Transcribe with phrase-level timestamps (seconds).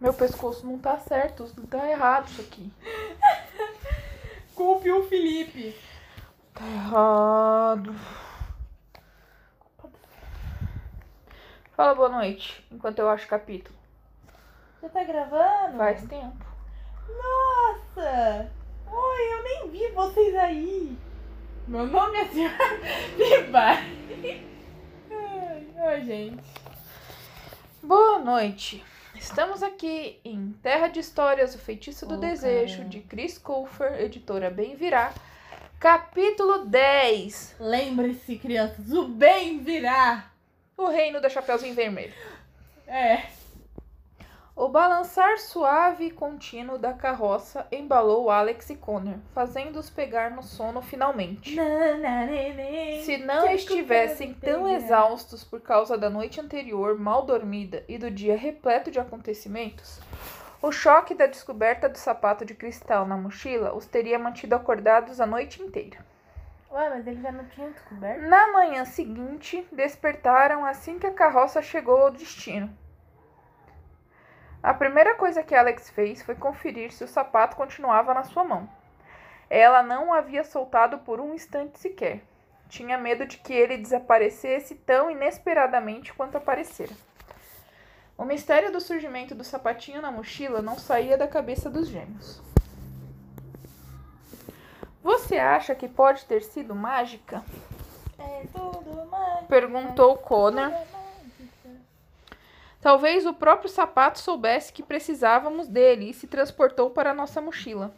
[0.00, 2.72] Meu pescoço não tá certo, tá errado isso aqui.
[4.54, 5.76] Culpe o Felipe.
[6.54, 7.94] Tá errado.
[11.72, 13.76] Fala boa noite, enquanto eu acho o capítulo.
[14.80, 15.78] Já tá gravando?
[15.78, 16.46] Faz tempo.
[17.08, 18.50] Nossa!
[18.86, 20.98] Oi, eu nem vi vocês aí.
[21.66, 22.56] Meu nome é Senhora
[23.16, 23.68] Biba.
[25.10, 26.44] Ai, ai, gente.
[27.82, 28.84] Boa noite.
[29.18, 34.48] Estamos aqui em Terra de Histórias, O Feitiço do Oh, Desejo, de Chris Colfer, editora
[34.48, 35.12] Bem Virá.
[35.80, 37.56] Capítulo 10.
[37.58, 40.30] Lembre-se, crianças, o bem virá.
[40.76, 42.14] O Reino da Chapeuzinho Vermelho.
[42.86, 43.24] É.
[44.58, 50.82] O balançar suave e contínuo da carroça embalou Alex e Connor, fazendo-os pegar no sono
[50.82, 51.56] finalmente.
[53.04, 58.36] Se não estivessem tão exaustos por causa da noite anterior mal dormida e do dia
[58.36, 60.00] repleto de acontecimentos,
[60.60, 65.26] o choque da descoberta do sapato de cristal na mochila os teria mantido acordados a
[65.26, 65.98] noite inteira.
[66.72, 68.22] Ué, mas ele já não tinha descoberto?
[68.22, 72.68] Na manhã seguinte, despertaram assim que a carroça chegou ao destino.
[74.62, 78.68] A primeira coisa que Alex fez foi conferir se o sapato continuava na sua mão.
[79.48, 82.22] Ela não o havia soltado por um instante sequer.
[82.68, 86.92] Tinha medo de que ele desaparecesse tão inesperadamente quanto aparecera.
[88.16, 92.42] O mistério do surgimento do sapatinho na mochila não saía da cabeça dos gêmeos.
[95.02, 97.42] Você acha que pode ter sido mágica?
[98.18, 99.46] É tudo mágica.
[99.48, 100.72] Perguntou Connor.
[102.80, 107.92] Talvez o próprio sapato soubesse que precisávamos dele e se transportou para nossa mochila.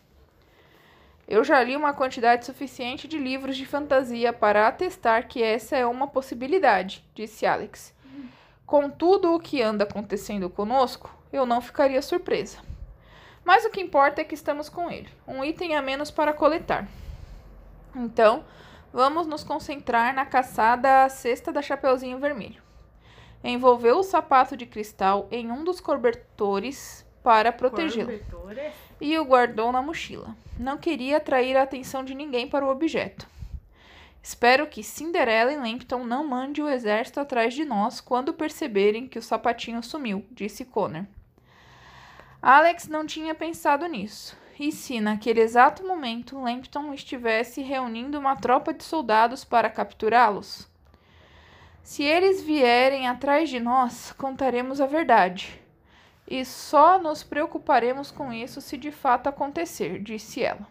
[1.28, 5.84] Eu já li uma quantidade suficiente de livros de fantasia para atestar que essa é
[5.86, 7.94] uma possibilidade, disse Alex.
[8.66, 12.58] Com tudo o que anda acontecendo conosco, eu não ficaria surpresa.
[13.44, 16.88] Mas o que importa é que estamos com ele, um item a menos para coletar.
[17.94, 18.44] Então,
[18.92, 22.69] vamos nos concentrar na caçada à cesta da Chapeuzinho Vermelho
[23.42, 28.18] envolveu o sapato de cristal em um dos cobertores para protegê-lo
[29.00, 30.34] e o guardou na mochila.
[30.58, 33.26] Não queria atrair a atenção de ninguém para o objeto.
[34.22, 39.18] Espero que Cinderela e Lampton não mande o exército atrás de nós quando perceberem que
[39.18, 41.06] o sapatinho sumiu, disse Connor.
[42.42, 44.36] Alex não tinha pensado nisso.
[44.58, 50.69] E se, naquele exato momento, Lampton estivesse reunindo uma tropa de soldados para capturá-los?
[51.90, 55.60] Se eles vierem atrás de nós, contaremos a verdade.
[56.24, 60.68] E só nos preocuparemos com isso se de fato acontecer, disse ela.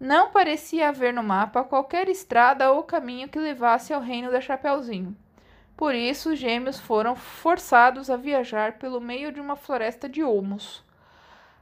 [0.00, 5.16] Não parecia haver no mapa qualquer estrada ou caminho que levasse ao reino da Chapeuzinho.
[5.76, 10.82] Por isso, os gêmeos foram forçados a viajar pelo meio de uma floresta de olmos.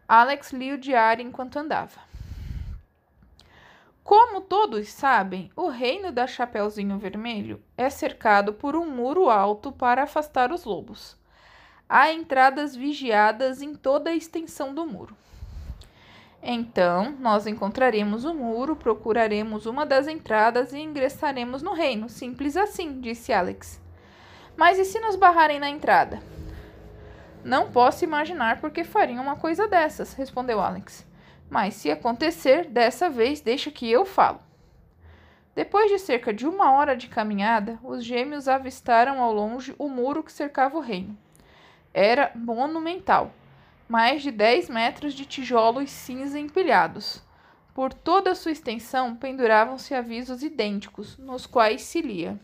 [0.09, 2.10] Alex lia o diário enquanto andava.
[4.11, 10.03] Como todos sabem, o reino da Chapeuzinho Vermelho é cercado por um muro alto para
[10.03, 11.17] afastar os lobos.
[11.89, 15.17] Há entradas vigiadas em toda a extensão do muro.
[16.43, 22.09] Então, nós encontraremos o muro, procuraremos uma das entradas e ingressaremos no reino.
[22.09, 23.81] Simples assim, disse Alex.
[24.57, 26.21] Mas e se nos barrarem na entrada?
[27.45, 31.09] Não posso imaginar por que fariam uma coisa dessas, respondeu Alex.
[31.51, 34.41] Mas se acontecer, dessa vez deixa que eu falo.
[35.55, 40.23] Depois de cerca de uma hora de caminhada, os gêmeos avistaram ao longe o muro
[40.23, 41.19] que cercava o reino.
[41.93, 43.33] Era monumental,
[43.89, 47.21] mais de 10 metros de tijolos cinza empilhados.
[47.75, 52.39] Por toda a sua extensão penduravam-se avisos idênticos, nos quais se lia: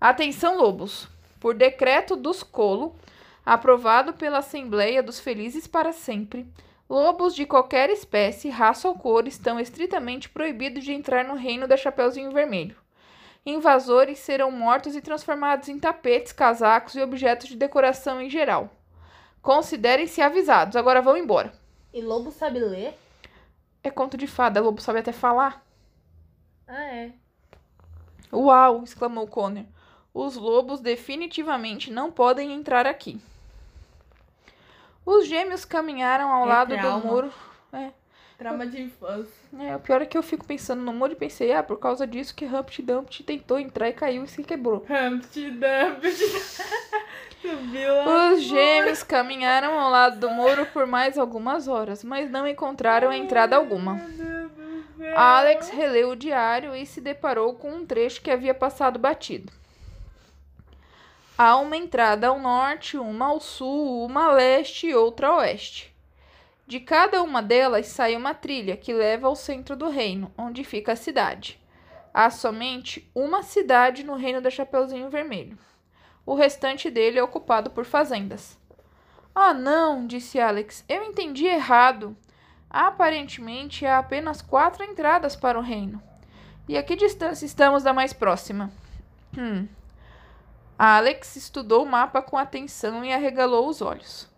[0.00, 1.08] Atenção, lobos!
[1.38, 2.96] Por decreto dos Colo,
[3.44, 6.46] aprovado pela Assembleia dos Felizes para Sempre,
[6.92, 11.74] Lobos de qualquer espécie, raça ou cor estão estritamente proibidos de entrar no reino da
[11.74, 12.76] Chapeuzinho Vermelho.
[13.46, 18.68] Invasores serão mortos e transformados em tapetes, casacos e objetos de decoração em geral.
[19.40, 20.76] Considerem-se avisados.
[20.76, 21.54] Agora vão embora.
[21.94, 22.92] E lobo sabe ler?
[23.82, 24.60] É conto de fada.
[24.60, 25.64] Lobo sabe até falar.
[26.68, 27.12] Ah, é.
[28.30, 28.84] Uau!
[28.84, 29.64] exclamou Connor.
[30.12, 33.18] Os lobos definitivamente não podem entrar aqui.
[35.04, 37.00] Os gêmeos caminharam ao É lado trauma.
[37.00, 37.32] do muro.
[37.72, 37.90] É,
[38.38, 39.32] Trauma de infância.
[39.60, 42.04] É, o pior é que eu fico pensando no muro e pensei, ah, por causa
[42.06, 44.84] disso que Humpty Dumpty tentou entrar e caiu e se quebrou.
[44.90, 46.10] Humpty Dumpty.
[47.40, 48.32] Subiu lá.
[48.32, 53.54] Os gêmeos caminharam ao lado do muro por mais algumas horas, mas não encontraram entrada
[53.56, 54.00] alguma.
[55.16, 59.52] Alex releu o diário e se deparou com um trecho que havia passado batido.
[61.44, 65.92] Há uma entrada ao norte, uma ao sul, uma a leste e outra a oeste.
[66.68, 70.92] De cada uma delas sai uma trilha que leva ao centro do reino, onde fica
[70.92, 71.60] a cidade.
[72.14, 75.58] Há somente uma cidade no reino da Chapeuzinho Vermelho.
[76.24, 78.56] O restante dele é ocupado por fazendas.
[79.34, 80.84] Ah, não, disse Alex.
[80.88, 82.16] Eu entendi errado.
[82.70, 86.00] Aparentemente há apenas quatro entradas para o reino.
[86.68, 88.70] E a que distância estamos da mais próxima?
[89.36, 89.66] Hum.
[90.84, 94.28] Alex estudou o mapa com atenção e arregalou os olhos.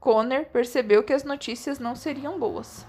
[0.00, 2.84] Connor percebeu que as notícias não seriam boas.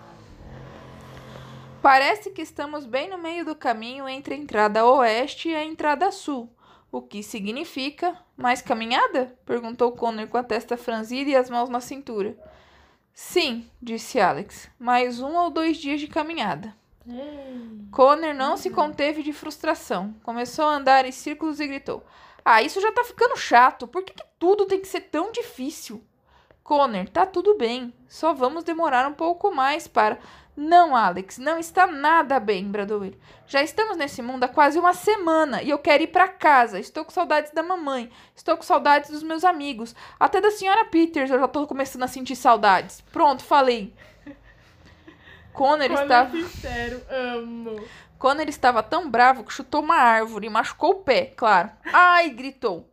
[1.79, 6.11] Parece que estamos bem no meio do caminho entre a entrada oeste e a entrada
[6.11, 6.51] sul.
[6.91, 9.37] O que significa mais caminhada?
[9.45, 12.35] perguntou Connor com a testa franzida e as mãos na cintura.
[13.13, 14.71] Sim, disse Alex.
[14.79, 16.75] Mais um ou dois dias de caminhada.
[17.91, 20.15] Connor não se conteve de frustração.
[20.23, 22.03] Começou a andar em círculos e gritou:
[22.49, 23.85] Ah, isso já tá ficando chato.
[23.85, 26.01] Por que, que tudo tem que ser tão difícil?
[26.63, 27.93] Connor, tá tudo bem.
[28.07, 30.17] Só vamos demorar um pouco mais para.
[30.55, 33.19] Não, Alex, não está nada bem, bradou ele.
[33.47, 36.79] Já estamos nesse mundo há quase uma semana e eu quero ir para casa.
[36.79, 41.29] Estou com saudades da mamãe, estou com saudades dos meus amigos, até da senhora Peters
[41.29, 43.01] eu já estou começando a sentir saudades.
[43.11, 43.93] Pronto, falei.
[45.51, 46.31] Connor estava.
[46.31, 47.83] sincero, amo.
[48.17, 51.71] Connor estava tão bravo que chutou uma árvore e machucou o pé, claro.
[51.93, 52.29] Ai!
[52.29, 52.91] gritou.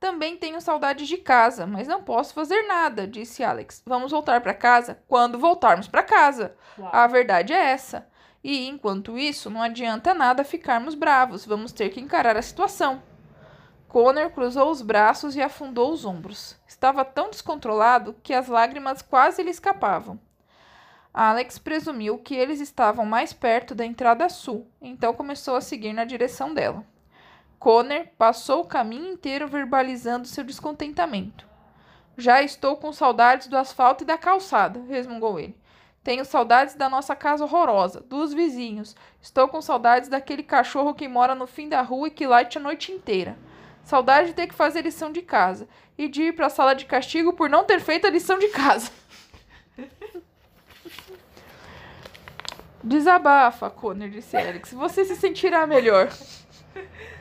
[0.00, 3.82] Também tenho saudades de casa, mas não posso fazer nada, disse Alex.
[3.86, 6.56] Vamos voltar para casa quando voltarmos para casa.
[6.76, 6.90] Uau.
[6.92, 8.08] A verdade é essa.
[8.42, 11.46] E enquanto isso, não adianta nada ficarmos bravos.
[11.46, 13.00] Vamos ter que encarar a situação.
[13.86, 16.56] Connor cruzou os braços e afundou os ombros.
[16.66, 20.18] Estava tão descontrolado que as lágrimas quase lhe escapavam.
[21.14, 26.04] Alex presumiu que eles estavam mais perto da entrada sul, então começou a seguir na
[26.04, 26.84] direção dela.
[27.58, 31.46] Connor passou o caminho inteiro verbalizando seu descontentamento.
[32.16, 35.56] Já estou com saudades do asfalto e da calçada, resmungou ele.
[36.02, 38.96] Tenho saudades da nossa casa horrorosa, dos vizinhos.
[39.20, 42.60] Estou com saudades daquele cachorro que mora no fim da rua e que late a
[42.60, 43.38] noite inteira.
[43.84, 46.86] Saudade de ter que fazer lição de casa e de ir para a sala de
[46.86, 48.90] castigo por não ter feito a lição de casa.
[52.82, 54.72] Desabafa, Connor, disse Alex.
[54.72, 56.08] Você se sentirá melhor.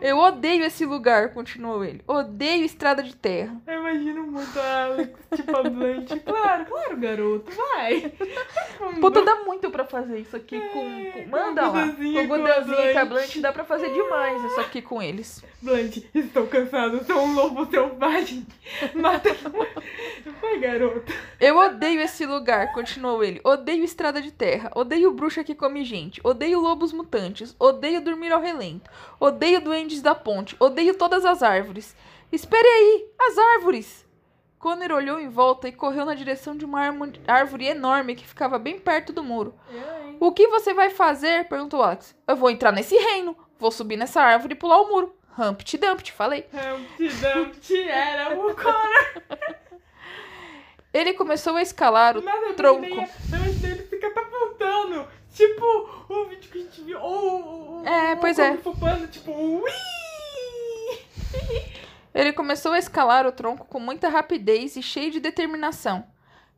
[0.00, 2.02] Eu odeio esse lugar, continuou ele.
[2.08, 3.56] Odeio estrada de terra.
[3.68, 6.18] Eu imagino muito a Alex, tipo a Blanche.
[6.20, 8.12] Claro, claro, garoto, vai.
[9.00, 11.12] Puta, dá muito pra fazer isso aqui com.
[11.12, 11.86] com- manda lá.
[11.88, 13.06] Com o com a Gudanzinho e com a Blanche.
[13.06, 15.44] Blanche dá pra fazer demais isso aqui com eles.
[15.62, 18.44] Blanche, estou cansado, sou um lobo selvagem.
[18.94, 19.30] Mata.
[20.40, 21.12] Vai, garoto.
[21.40, 23.40] Eu odeio esse lugar, continuou ele.
[23.44, 24.70] Odeio estrada de terra.
[24.74, 26.20] Odeio bruxa que come gente.
[26.24, 27.54] Odeio lobos mutantes.
[27.58, 28.90] Odeio dormir ao relento.
[29.24, 30.56] Odeio duendes da ponte.
[30.58, 31.94] Odeio todas as árvores.
[32.32, 33.06] Espere aí!
[33.20, 34.04] As árvores!
[34.58, 36.80] Connor olhou em volta e correu na direção de uma
[37.28, 39.54] árvore enorme que ficava bem perto do muro.
[40.18, 41.46] O que você vai fazer?
[41.48, 42.16] perguntou Alex.
[42.26, 43.36] Eu vou entrar nesse reino.
[43.60, 45.14] Vou subir nessa árvore e pular o muro.
[45.38, 46.44] Humpty Dumpty, falei.
[46.52, 49.22] Humpty Dumpty era o Connor.
[50.92, 52.80] Ele começou a escalar o Nada tronco.
[52.80, 55.06] bem, antes dele fica catapultando.
[55.32, 55.64] Tipo
[56.08, 57.00] o vídeo que a gente viu.
[57.00, 58.56] Ou, É, pois é.
[58.58, 59.70] Fu Panda, tipo, ui!
[62.14, 66.04] Ele começou a escalar o tronco com muita rapidez e cheio de determinação.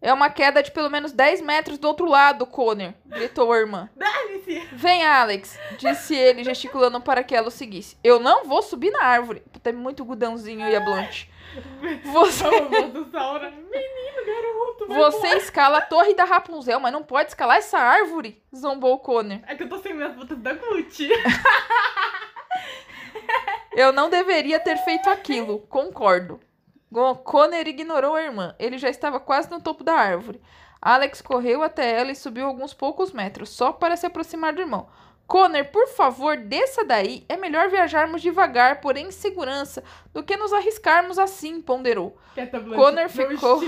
[0.05, 3.89] É uma queda de pelo menos 10 metros do outro lado, Connor, gritou a irmã.
[3.97, 4.69] Dane-se!
[4.71, 7.97] Vem, Alex, disse ele, gesticulando para que ela o seguisse.
[8.05, 9.43] Eu não vou subir na árvore.
[9.63, 11.27] Tem muito gudãozinho e a Blanche.
[12.05, 12.45] Você.
[12.45, 13.07] Menino,
[14.27, 19.39] garoto, você escala a torre da Rapunzel, mas não pode escalar essa árvore, zombou Connor.
[19.47, 21.09] É que eu tô sem minhas botas da Gucci.
[23.73, 26.39] Eu não deveria ter feito aquilo, concordo.
[26.91, 28.55] Connor ignorou a irmã.
[28.59, 30.41] Ele já estava quase no topo da árvore.
[30.81, 34.87] Alex correu até ela e subiu alguns poucos metros, só para se aproximar do irmão.
[35.27, 37.25] Connor, por favor, desça daí.
[37.29, 42.17] É melhor viajarmos devagar, porém em segurança, do que nos arriscarmos assim, ponderou.
[42.35, 42.77] Quieta, Blanche.
[42.83, 43.61] Connor ficou-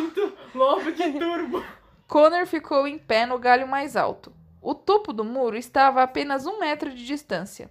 [0.54, 1.64] lobo de turbo.
[2.06, 4.30] Connor ficou em pé no galho mais alto.
[4.60, 7.70] O topo do muro estava a apenas um metro de distância.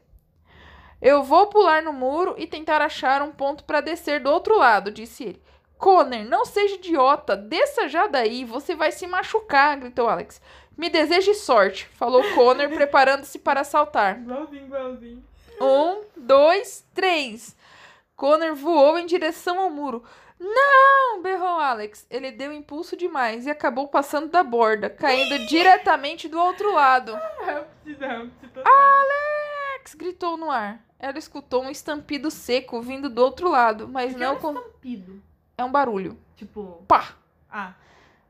[1.02, 4.92] Eu vou pular no muro e tentar achar um ponto para descer do outro lado,
[4.92, 5.42] disse ele.
[5.78, 10.42] Connor, não seja idiota, desça já daí, você vai se machucar, gritou Alex.
[10.78, 14.20] Me deseje sorte, falou Connor, preparando-se para saltar.
[14.20, 15.24] Igualzinho, igualzinho.
[15.62, 17.56] Um, dois, três.
[18.16, 20.04] Connor voou em direção ao muro.
[20.40, 21.22] Não!
[21.22, 22.06] berrou Alex.
[22.10, 27.14] Ele deu impulso demais e acabou passando da borda, caindo diretamente do outro lado.
[28.66, 29.96] Alex!
[29.96, 30.85] gritou no ar.
[31.00, 34.54] Ela escutou um estampido seco vindo do outro lado, mas Porque não é um con-
[34.58, 35.24] estampido.
[35.58, 36.18] é um barulho.
[36.36, 37.16] Tipo, Pá!
[37.50, 37.74] ah,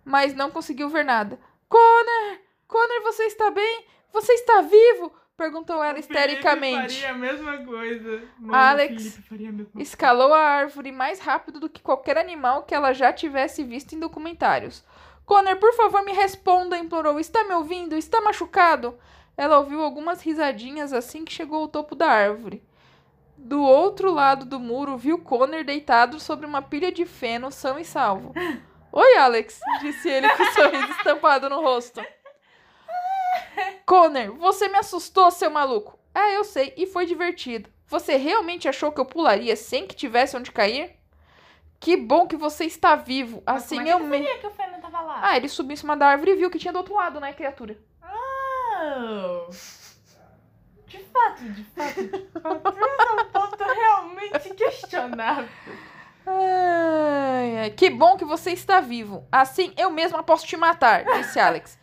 [0.04, 1.40] Mas não conseguiu ver nada.
[1.70, 2.38] Connor!
[2.68, 3.86] Connor, você está bem?
[4.14, 5.12] Você está vivo?
[5.38, 7.02] Perguntou ela o histericamente.
[7.02, 8.24] faria a mesma coisa.
[8.40, 8.92] Mano, Alex
[9.30, 9.70] a mesma coisa.
[9.82, 14.00] Escalou a árvore mais rápido do que qualquer animal que ela já tivesse visto em
[14.00, 14.84] documentários.
[15.26, 17.20] Connor, por favor, me responda, implorou.
[17.20, 17.96] Está me ouvindo?
[17.98, 18.98] Está machucado?
[19.38, 22.64] Ela ouviu algumas risadinhas assim que chegou ao topo da árvore.
[23.38, 27.84] Do outro lado do muro, viu Connor deitado sobre uma pilha de feno, são e
[27.86, 28.34] salvo.
[28.92, 32.02] Oi, Alex, disse ele com um sorriso estampado no rosto.
[33.86, 36.00] Connor, você me assustou, seu maluco.
[36.14, 37.70] Ah, eu sei, e foi divertido.
[37.88, 40.96] Você realmente achou que eu pularia sem que tivesse onde cair?
[41.80, 43.44] Que bom que você está vivo.
[43.46, 44.18] Mas Assim como é eu que me.
[44.18, 45.20] sabia que o Fernando tava lá?
[45.22, 47.34] Ah, ele subiu em cima da árvore e viu que tinha do outro lado, né,
[47.34, 47.78] criatura?
[50.88, 52.78] De fato, de fato, de fato.
[52.78, 55.50] Esse é um ponto realmente questionável.
[56.28, 59.28] Ai, ai, que bom que você está vivo.
[59.32, 61.78] Assim eu mesma posso te matar, disse Alex.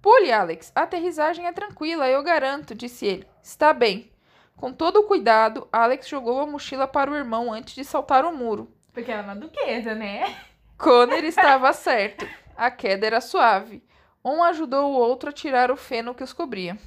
[0.00, 0.70] Pule, Alex.
[0.74, 3.26] A aterrissagem é tranquila, eu garanto, disse ele.
[3.42, 4.12] Está bem.
[4.56, 8.36] Com todo o cuidado, Alex jogou a mochila para o irmão antes de saltar o
[8.36, 8.72] muro.
[8.92, 10.36] Porque ela é uma duquesa, né?
[10.76, 12.26] Connor estava certo.
[12.56, 13.82] A queda era suave.
[14.24, 16.78] Um ajudou o outro a tirar o feno que os cobria.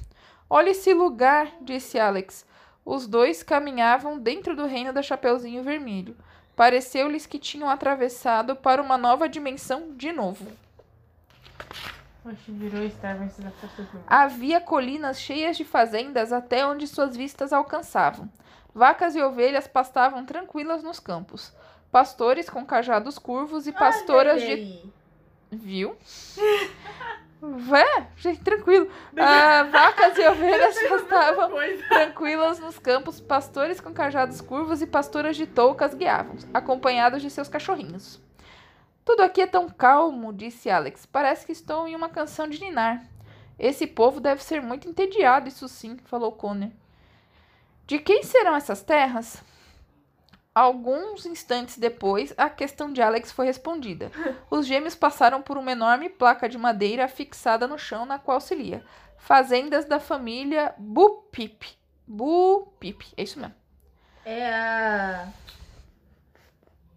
[0.48, 2.46] Olha esse lugar, disse Alex.
[2.84, 6.16] Os dois caminhavam dentro do reino da Chapeuzinho Vermelho.
[6.54, 10.46] Pareceu-lhes que tinham atravessado para uma nova dimensão de novo.
[14.06, 18.30] Havia colinas cheias de fazendas até onde suas vistas alcançavam.
[18.74, 21.52] Vacas e ovelhas pastavam tranquilas nos campos.
[21.90, 24.82] Pastores com cajados curvos e pastoras de
[25.50, 25.96] Viu?
[27.42, 28.88] Vé, gente, tranquilo.
[29.16, 31.82] Ah, vacas e ovelhas pastavam Coisa.
[31.88, 37.48] tranquilas nos campos, pastores com cajados curvos e pastoras de toucas guiavam, acompanhados de seus
[37.48, 38.20] cachorrinhos.
[39.04, 41.04] Tudo aqui é tão calmo, disse Alex.
[41.04, 43.02] Parece que estou em uma canção de ninar.
[43.58, 46.70] Esse povo deve ser muito entediado, isso sim, falou Connor.
[47.88, 49.42] De quem serão essas terras?
[50.54, 54.10] Alguns instantes depois, a questão de Alex foi respondida.
[54.50, 58.54] Os gêmeos passaram por uma enorme placa de madeira fixada no chão na qual se
[58.54, 58.84] lia
[59.16, 61.64] Fazendas da família Bupip.
[62.06, 63.54] Bupip, é isso mesmo.
[64.24, 65.28] É a.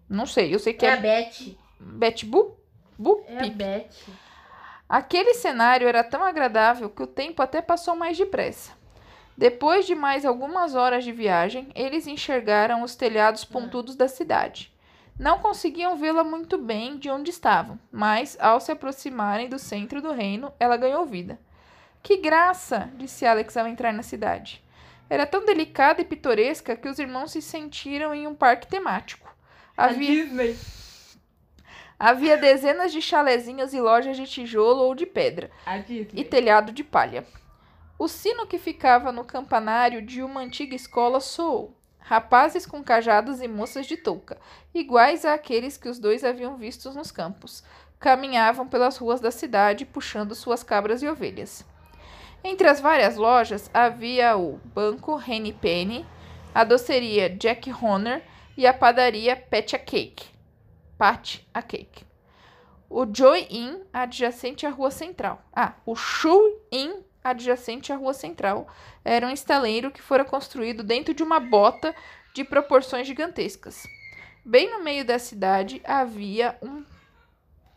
[0.10, 1.56] Não sei, eu sei que É é, a Beth.
[1.80, 2.60] Bet Bu?
[2.98, 3.32] Bupip.
[3.32, 3.90] É a Beth.
[4.90, 8.74] Aquele cenário era tão agradável que o tempo até passou mais depressa.
[9.38, 14.74] Depois de mais algumas horas de viagem, eles enxergaram os telhados pontudos da cidade.
[15.20, 20.12] Não conseguiam vê-la muito bem de onde estavam, mas ao se aproximarem do centro do
[20.12, 21.40] reino, ela ganhou vida.
[22.02, 22.90] Que graça!
[22.96, 24.64] disse Alex ao entrar na cidade.
[25.10, 29.34] Era tão delicada e pitoresca que os irmãos se sentiram em um parque temático.
[29.78, 30.58] Havia Disney.
[31.98, 35.50] Havia dezenas de chalezinhos e lojas de tijolo ou de pedra,
[36.14, 37.26] e telhado de palha.
[37.98, 41.80] O sino que ficava no campanário de uma antiga escola soou.
[42.00, 44.38] Rapazes com cajados e moças de touca,
[44.74, 47.64] iguais àqueles que os dois haviam vistos nos campos,
[48.00, 51.66] caminhavam pelas ruas da cidade puxando suas cabras e ovelhas.
[52.44, 56.06] Entre as várias lojas havia o Banco Henny Penny,
[56.54, 58.22] a doceria Jack Horner
[58.56, 60.28] e a padaria Pat a Cake.
[60.96, 62.06] Pat a Cake.
[62.88, 65.42] O Joy Inn, adjacente à rua central.
[65.52, 68.68] Ah, o Shu Inn, adjacente à rua central,
[69.04, 71.94] era um estaleiro que fora construído dentro de uma bota
[72.34, 73.84] de proporções gigantescas.
[74.46, 76.86] Bem no meio da cidade havia um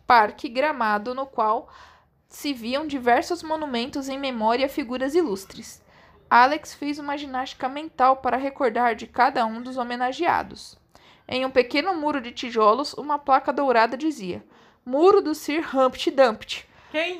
[0.07, 1.73] parque gramado no qual
[2.29, 5.83] se viam diversos monumentos em memória a figuras ilustres.
[6.29, 10.79] Alex fez uma ginástica mental para recordar de cada um dos homenageados.
[11.27, 14.45] Em um pequeno muro de tijolos, uma placa dourada dizia:
[14.85, 16.68] Muro do Sir Humpty Dumpty.
[16.91, 17.19] Quem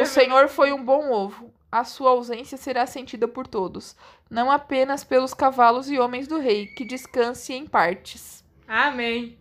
[0.00, 1.52] O senhor foi um bom ovo.
[1.70, 3.94] A sua ausência será sentida por todos,
[4.28, 8.44] não apenas pelos cavalos e homens do rei, que descanse em partes.
[8.66, 9.38] Amém.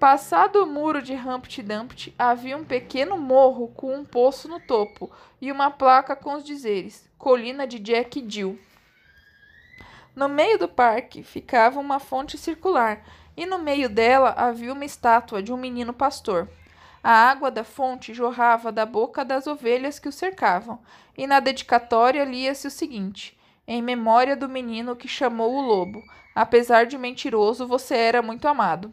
[0.00, 5.10] Passado o muro de Humpty Dumpty, havia um pequeno morro com um poço no topo
[5.40, 8.58] e uma placa com os dizeres: Colina de Jack Jill.
[10.16, 13.04] No meio do parque ficava uma fonte circular,
[13.36, 16.48] e no meio dela havia uma estátua de um menino pastor.
[17.04, 20.80] A água da fonte jorrava da boca das ovelhas que o cercavam,
[21.18, 26.02] e na dedicatória lia-se o seguinte: Em memória do menino que chamou o lobo,
[26.34, 28.90] apesar de mentiroso, você era muito amado.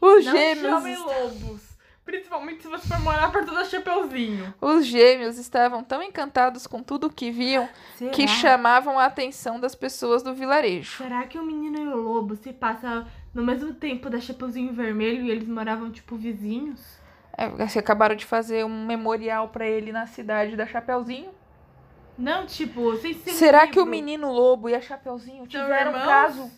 [0.00, 0.60] Os Não gêmeos.
[0.74, 1.68] chamem lobos.
[2.04, 4.54] Principalmente se você for morar perto da Chapeuzinho.
[4.62, 8.10] Os gêmeos estavam tão encantados com tudo o que viam Será?
[8.12, 10.96] que chamavam a atenção das pessoas do vilarejo.
[10.96, 15.24] Será que o menino e o lobo se passam no mesmo tempo da Chapeuzinho Vermelho
[15.24, 16.80] e eles moravam, tipo, vizinhos?
[17.36, 21.30] É, vocês acabaram de fazer um memorial pra ele na cidade da Chapeuzinho.
[22.18, 26.06] Não, tipo, vocês se Será que o menino lobo e a Chapeuzinho tiveram um irmãos?
[26.06, 26.50] caso?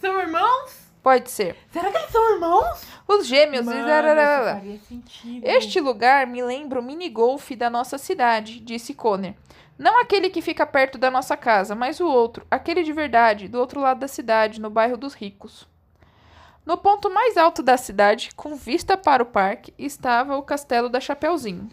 [0.00, 0.88] São irmãos?
[1.02, 1.56] Pode ser.
[1.72, 2.82] Será que eles são irmãos?
[3.08, 3.64] Os gêmeos.
[3.64, 5.44] Mano, isso faria sentido.
[5.44, 9.34] Este lugar me lembra o minigolf da nossa cidade, disse Conner.
[9.78, 13.60] Não aquele que fica perto da nossa casa, mas o outro, aquele de verdade, do
[13.60, 15.68] outro lado da cidade, no bairro dos ricos.
[16.66, 21.00] No ponto mais alto da cidade, com vista para o parque, estava o castelo da
[21.00, 21.70] Chapeuzinho.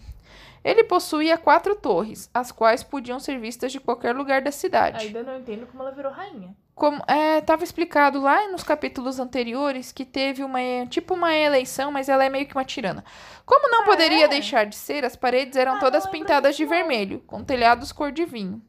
[0.65, 5.05] Ele possuía quatro torres, as quais podiam ser vistas de qualquer lugar da cidade.
[5.05, 6.55] Ainda não entendo como ela virou rainha.
[6.73, 7.01] Como
[7.37, 12.29] estava explicado lá nos capítulos anteriores que teve uma tipo uma eleição, mas ela é
[12.29, 13.05] meio que uma tirana.
[13.45, 14.27] Como não Ah, poderia é?
[14.27, 18.25] deixar de ser, as paredes eram Ah, todas pintadas de vermelho, com telhados cor de
[18.25, 18.59] vinho.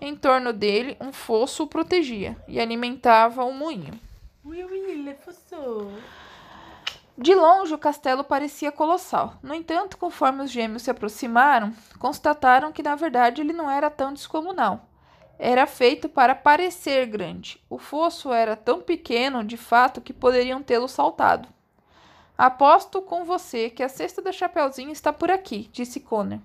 [0.00, 3.98] Em torno dele, um fosso o protegia e alimentava um moinho.
[4.44, 5.90] Ui, ui, ele fossou.
[7.20, 9.34] De longe, o castelo parecia colossal.
[9.42, 14.12] No entanto, conforme os gêmeos se aproximaram, constataram que na verdade ele não era tão
[14.12, 14.88] descomunal.
[15.36, 17.60] Era feito para parecer grande.
[17.68, 21.48] O fosso era tão pequeno, de fato, que poderiam tê-lo saltado.
[22.36, 26.38] Aposto com você que a cesta da Chapeuzinho está por aqui, disse Connor.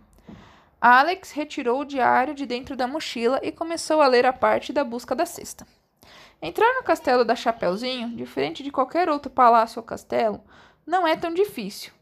[0.81, 4.83] Alex retirou o diário de dentro da mochila e começou a ler a parte da
[4.83, 5.67] busca da cesta.
[6.45, 10.43] Entrar no castelo da Chapeuzinho, diferente de qualquer outro palácio ou castelo,
[10.85, 11.93] não é tão difícil.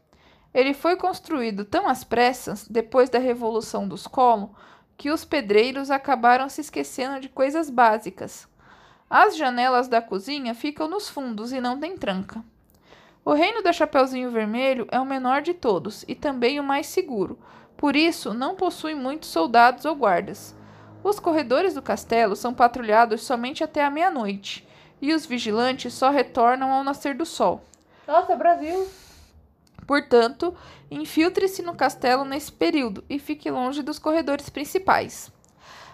[0.52, 4.52] Ele foi construído tão às pressas, depois da Revolução dos Colo,
[4.96, 8.48] que os pedreiros acabaram se esquecendo de coisas básicas.
[9.08, 12.44] As janelas da cozinha ficam nos fundos e não tem tranca.
[13.24, 17.38] O reino da Chapeuzinho Vermelho é o menor de todos e também o mais seguro,
[17.76, 20.52] por isso não possui muitos soldados ou guardas.
[21.02, 24.66] Os corredores do castelo são patrulhados somente até a meia-noite,
[25.00, 27.60] e os vigilantes só retornam ao nascer do sol.
[28.06, 28.88] Nossa, Brasil.
[29.86, 30.54] Portanto,
[30.90, 35.32] infiltre-se no castelo nesse período e fique longe dos corredores principais.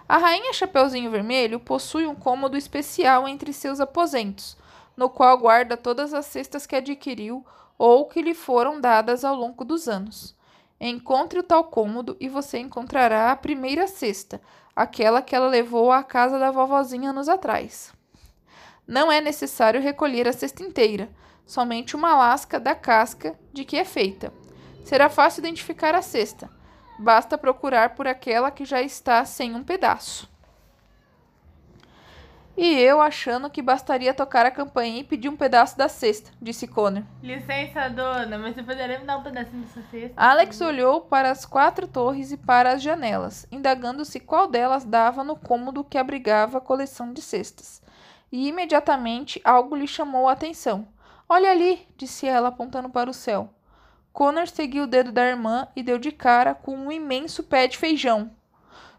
[0.07, 4.57] A rainha Chapeuzinho Vermelho possui um cômodo especial entre seus aposentos,
[4.95, 7.45] no qual guarda todas as cestas que adquiriu
[7.77, 10.35] ou que lhe foram dadas ao longo dos anos.
[10.81, 14.41] Encontre o tal cômodo e você encontrará a primeira cesta,
[14.73, 17.93] aquela que ela levou à casa da vovozinha anos atrás.
[18.87, 21.09] Não é necessário recolher a cesta inteira,
[21.45, 24.31] somente uma lasca da casca de que é feita.
[24.85, 26.49] Será fácil identificar a cesta.
[26.97, 30.29] Basta procurar por aquela que já está sem um pedaço.
[32.61, 36.67] E eu achando que bastaria tocar a campainha e pedir um pedaço da cesta, disse
[36.67, 37.03] Connor.
[37.23, 40.13] Licença, dona, mas você poderia me dar um pedacinho dessa cesta?
[40.17, 45.23] Alex olhou para as quatro torres e para as janelas, indagando se qual delas dava
[45.23, 47.81] no cômodo que abrigava a coleção de cestas.
[48.29, 50.85] E imediatamente algo lhe chamou a atenção.
[51.29, 53.53] Olha ali, disse ela, apontando para o céu.
[54.11, 57.77] Connor seguiu o dedo da irmã e deu de cara com um imenso pé de
[57.77, 58.37] feijão.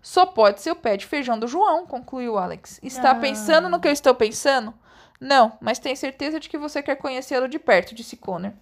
[0.02, 2.80] Só pode ser o pé de feijão do João, concluiu Alex.
[2.82, 3.14] Está Ah.
[3.16, 4.72] pensando no que eu estou pensando?
[5.20, 8.52] Não, mas tenho certeza de que você quer conhecê-lo de perto, disse Connor.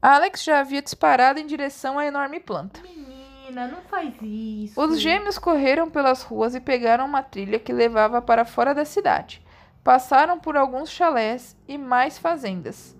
[0.00, 2.80] Alex já havia disparado em direção à enorme planta.
[2.80, 4.80] Menina, não faz isso.
[4.80, 9.44] Os gêmeos correram pelas ruas e pegaram uma trilha que levava para fora da cidade.
[9.82, 12.96] Passaram por alguns chalés e mais fazendas.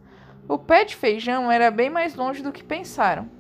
[0.49, 3.31] O pé de feijão era bem mais longe do que pensaram.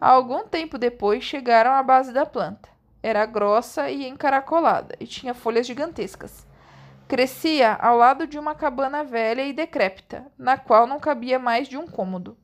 [0.00, 2.68] Algum tempo depois chegaram à base da planta.
[3.02, 6.46] Era grossa e encaracolada e tinha folhas gigantescas.
[7.08, 11.78] Crescia ao lado de uma cabana velha e decrépita, na qual não cabia mais de
[11.78, 12.36] um cômodo.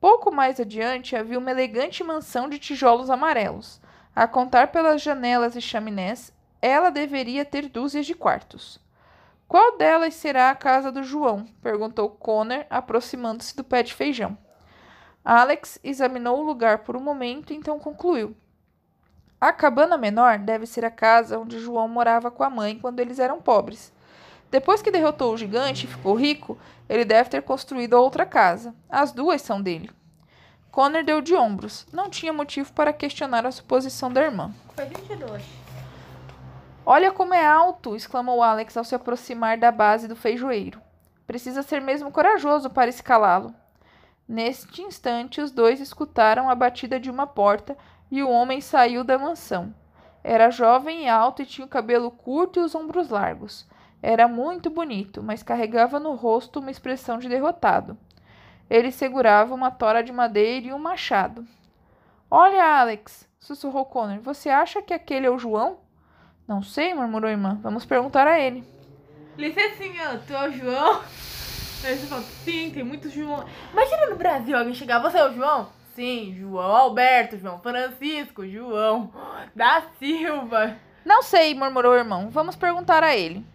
[0.00, 3.80] Pouco mais adiante havia uma elegante mansão de tijolos amarelos.
[4.14, 8.78] A contar pelas janelas e chaminés, ela deveria ter dúzias de quartos.
[9.48, 11.46] Qual delas será a casa do João?
[11.62, 14.36] perguntou Connor, aproximando-se do pé de feijão.
[15.28, 18.36] Alex examinou o lugar por um momento e então concluiu.
[19.40, 23.18] A cabana menor deve ser a casa onde João morava com a mãe quando eles
[23.18, 23.92] eram pobres.
[24.52, 26.56] Depois que derrotou o gigante e ficou rico,
[26.88, 28.72] ele deve ter construído outra casa.
[28.88, 29.90] As duas são dele.
[30.70, 31.88] Connor deu de ombros.
[31.92, 34.54] Não tinha motivo para questionar a suposição da irmã.
[34.78, 35.66] Eu acho.
[36.84, 37.96] Olha como é alto!
[37.96, 40.80] exclamou Alex ao se aproximar da base do feijoeiro.
[41.26, 43.52] Precisa ser mesmo corajoso para escalá-lo.
[44.28, 47.76] Neste instante, os dois escutaram a batida de uma porta
[48.10, 49.72] e o homem saiu da mansão.
[50.24, 53.68] Era jovem e alto e tinha o cabelo curto e os ombros largos.
[54.02, 57.96] Era muito bonito, mas carregava no rosto uma expressão de derrotado.
[58.68, 61.46] Ele segurava uma tora de madeira e um machado.
[62.28, 64.20] Olha, Alex, sussurrou Connor.
[64.20, 65.78] Você acha que aquele é o João?
[66.48, 67.60] Não sei, murmurou a irmã.
[67.62, 68.64] Vamos perguntar a ele.
[69.36, 71.02] Licencinha, tu é o João?
[71.84, 73.44] Aí você fala, sim, tem muito João.
[73.72, 75.68] Imagina no Brasil alguém chegar, você é o João?
[75.94, 79.12] Sim, João Alberto, João Francisco, João
[79.54, 80.76] da Silva.
[81.04, 82.28] Não sei, murmurou o irmão.
[82.30, 83.46] Vamos perguntar a ele.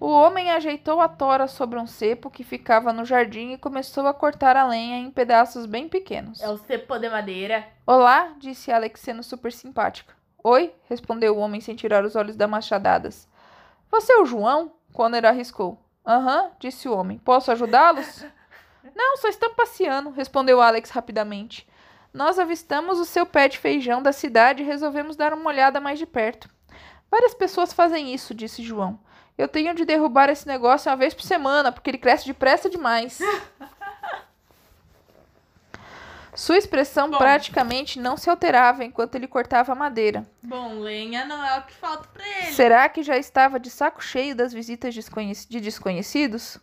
[0.00, 4.14] O homem ajeitou a tora sobre um cepo que ficava no jardim e começou a
[4.14, 6.40] cortar a lenha em pedaços bem pequenos.
[6.40, 7.66] É o cepo de madeira.
[7.86, 10.14] Olá, disse Alex sendo super simpática.
[10.44, 13.28] Oi, respondeu o homem sem tirar os olhos das machadadas.
[13.90, 14.72] Você é o João?
[14.92, 15.78] Connor arriscou.
[16.08, 17.18] Aham, disse o homem.
[17.18, 18.24] Posso ajudá-los?
[18.96, 21.68] Não, só estão passeando, respondeu Alex rapidamente.
[22.14, 25.98] Nós avistamos o seu pé de feijão da cidade e resolvemos dar uma olhada mais
[25.98, 26.48] de perto.
[27.10, 28.98] Várias pessoas fazem isso, disse João.
[29.36, 33.20] Eu tenho de derrubar esse negócio uma vez por semana, porque ele cresce depressa demais.
[36.38, 37.18] Sua expressão Bom.
[37.18, 40.24] praticamente não se alterava enquanto ele cortava a madeira.
[40.40, 42.52] Bom, lenha não é o que falta pra ele.
[42.52, 46.58] Será que já estava de saco cheio das visitas de desconhecidos?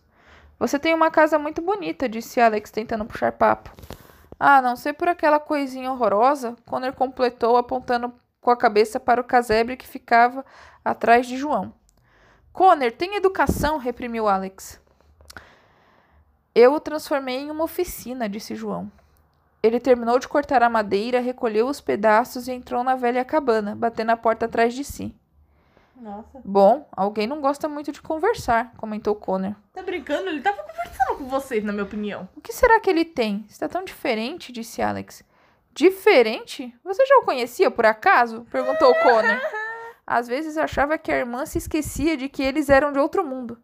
[0.58, 3.70] Você tem uma casa muito bonita, disse Alex, tentando puxar papo.
[4.40, 9.26] Ah, não sei por aquela coisinha horrorosa, Connor completou, apontando com a cabeça para o
[9.26, 10.46] casebre que ficava
[10.86, 11.74] atrás de João.
[12.54, 14.80] Connor, tem educação, reprimiu Alex.
[16.56, 18.90] Eu o transformei em uma oficina, disse João.
[19.66, 24.12] Ele terminou de cortar a madeira, recolheu os pedaços e entrou na velha cabana, batendo
[24.12, 25.16] a porta atrás de si.
[26.00, 26.40] Nossa.
[26.46, 29.56] Bom, alguém não gosta muito de conversar, comentou Connor.
[29.74, 30.30] Tá brincando?
[30.30, 32.30] Ele tava conversando com vocês, na minha opinião.
[32.36, 33.44] O que será que ele tem?
[33.50, 35.24] Está tão diferente, disse Alex.
[35.74, 36.72] Diferente?
[36.84, 38.46] Você já o conhecia por acaso?
[38.52, 39.42] perguntou Connor.
[40.06, 43.58] Às vezes achava que a irmã se esquecia de que eles eram de outro mundo.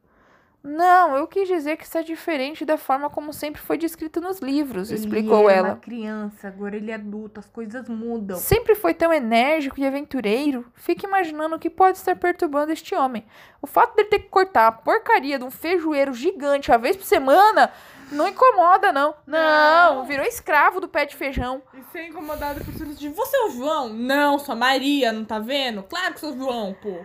[0.64, 4.92] Não, eu quis dizer que está diferente da forma como sempre foi descrito nos livros,
[4.92, 5.68] explicou ele ela.
[5.70, 8.38] Era uma criança, agora ele é adulto, as coisas mudam.
[8.38, 10.66] Sempre foi tão enérgico e aventureiro.
[10.76, 13.26] Fique imaginando o que pode estar perturbando este homem.
[13.60, 17.06] O fato dele ter que cortar a porcaria de um feijoeiro gigante uma vez por
[17.06, 17.72] semana
[18.12, 19.16] não incomoda, não.
[19.26, 20.06] Não, Não.
[20.06, 21.62] virou escravo do pé de feijão.
[21.74, 23.90] E ser incomodado por tudo de você é o João?
[23.90, 25.82] Não, sou a Maria, não tá vendo?
[25.84, 27.00] Claro que sou o João, pô.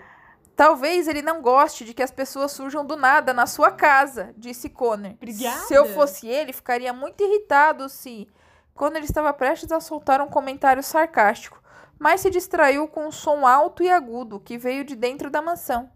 [0.57, 4.71] Talvez ele não goste de que as pessoas surjam do nada na sua casa, disse
[4.71, 5.13] Connor.
[5.13, 5.61] Obrigada.
[5.67, 8.27] Se eu fosse ele, ficaria muito irritado se.
[8.75, 11.63] Connor estava prestes a soltar um comentário sarcástico,
[11.99, 15.91] mas se distraiu com um som alto e agudo que veio de dentro da mansão.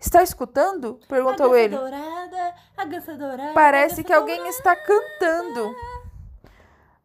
[0.00, 0.98] Está escutando?
[1.08, 1.76] perguntou ele.
[1.76, 3.52] dourada, a gança dourada.
[3.52, 5.74] Parece que alguém está cantando.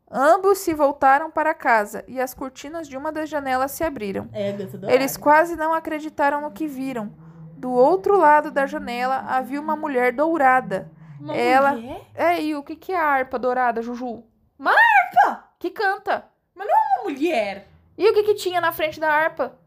[0.09, 4.29] Ambos se voltaram para casa e as cortinas de uma das janelas se abriram.
[4.31, 4.55] É.
[4.93, 7.13] Eles quase não acreditaram no que viram.
[7.57, 10.91] Do outro lado da janela havia uma mulher dourada.
[11.19, 12.01] Uma ela- mulher?
[12.13, 14.23] É, e o que, que é a harpa dourada, Juju?
[14.59, 15.49] Uma harpa?
[15.57, 16.25] Que canta.
[16.55, 16.65] Uma
[17.03, 17.67] mulher?
[17.97, 19.57] E o que, que tinha na frente da harpa?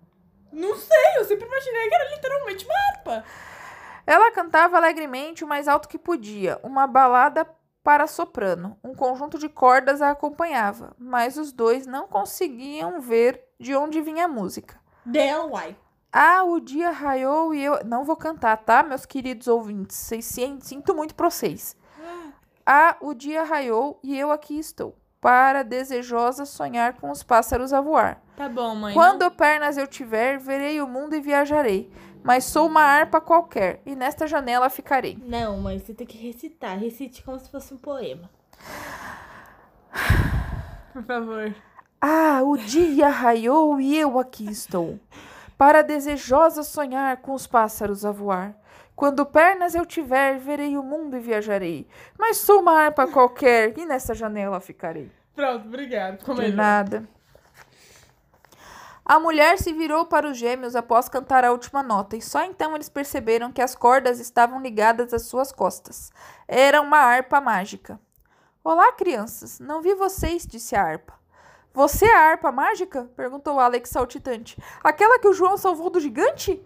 [0.52, 3.24] Não sei, eu sempre imaginei que era literalmente uma harpa.
[4.06, 7.46] Ela cantava alegremente o mais alto que podia, uma balada
[7.88, 8.76] para soprano.
[8.84, 14.26] Um conjunto de cordas a acompanhava, mas os dois não conseguiam ver de onde vinha
[14.26, 14.78] a música.
[15.48, 15.74] Uai.
[16.12, 17.82] Ah, o dia raiou e eu.
[17.86, 19.96] Não vou cantar, tá, meus queridos ouvintes?
[19.96, 20.26] Vocês
[20.60, 21.78] sinto muito pra vocês.
[22.66, 27.80] Ah, o dia raiou e eu aqui estou, para desejosa sonhar com os pássaros a
[27.80, 28.20] voar.
[28.36, 28.92] Tá bom, mãe.
[28.92, 31.90] Quando pernas eu tiver, verei o mundo e viajarei.
[32.22, 35.18] Mas sou uma harpa qualquer, e nesta janela ficarei.
[35.24, 36.78] Não, mãe, você tem que recitar.
[36.78, 38.28] Recite como se fosse um poema.
[40.92, 41.54] Por favor.
[42.00, 44.98] Ah, o dia raiou e eu aqui estou,
[45.56, 48.54] para desejosa sonhar com os pássaros a voar.
[48.94, 51.86] Quando pernas eu tiver, verei o mundo e viajarei.
[52.18, 55.10] Mas sou uma harpa qualquer e nessa janela ficarei.
[55.34, 56.18] Pronto, obrigado.
[56.18, 56.56] Ficou De melhor.
[56.56, 57.08] nada.
[59.08, 62.74] A mulher se virou para os gêmeos após cantar a última nota, e só então
[62.74, 66.10] eles perceberam que as cordas estavam ligadas às suas costas.
[66.46, 67.98] Era uma harpa mágica.
[68.62, 69.58] Olá, crianças.
[69.60, 71.14] Não vi vocês, disse a harpa.
[71.72, 73.10] Você é a harpa mágica?
[73.16, 74.62] perguntou Alex saltitante.
[74.84, 76.62] Aquela que o João salvou do gigante?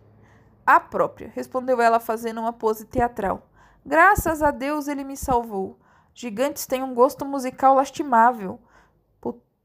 [0.66, 3.46] A própria, respondeu ela fazendo uma pose teatral.
[3.87, 5.78] Graças a Deus ele me salvou.
[6.12, 8.61] Gigantes têm um gosto musical lastimável.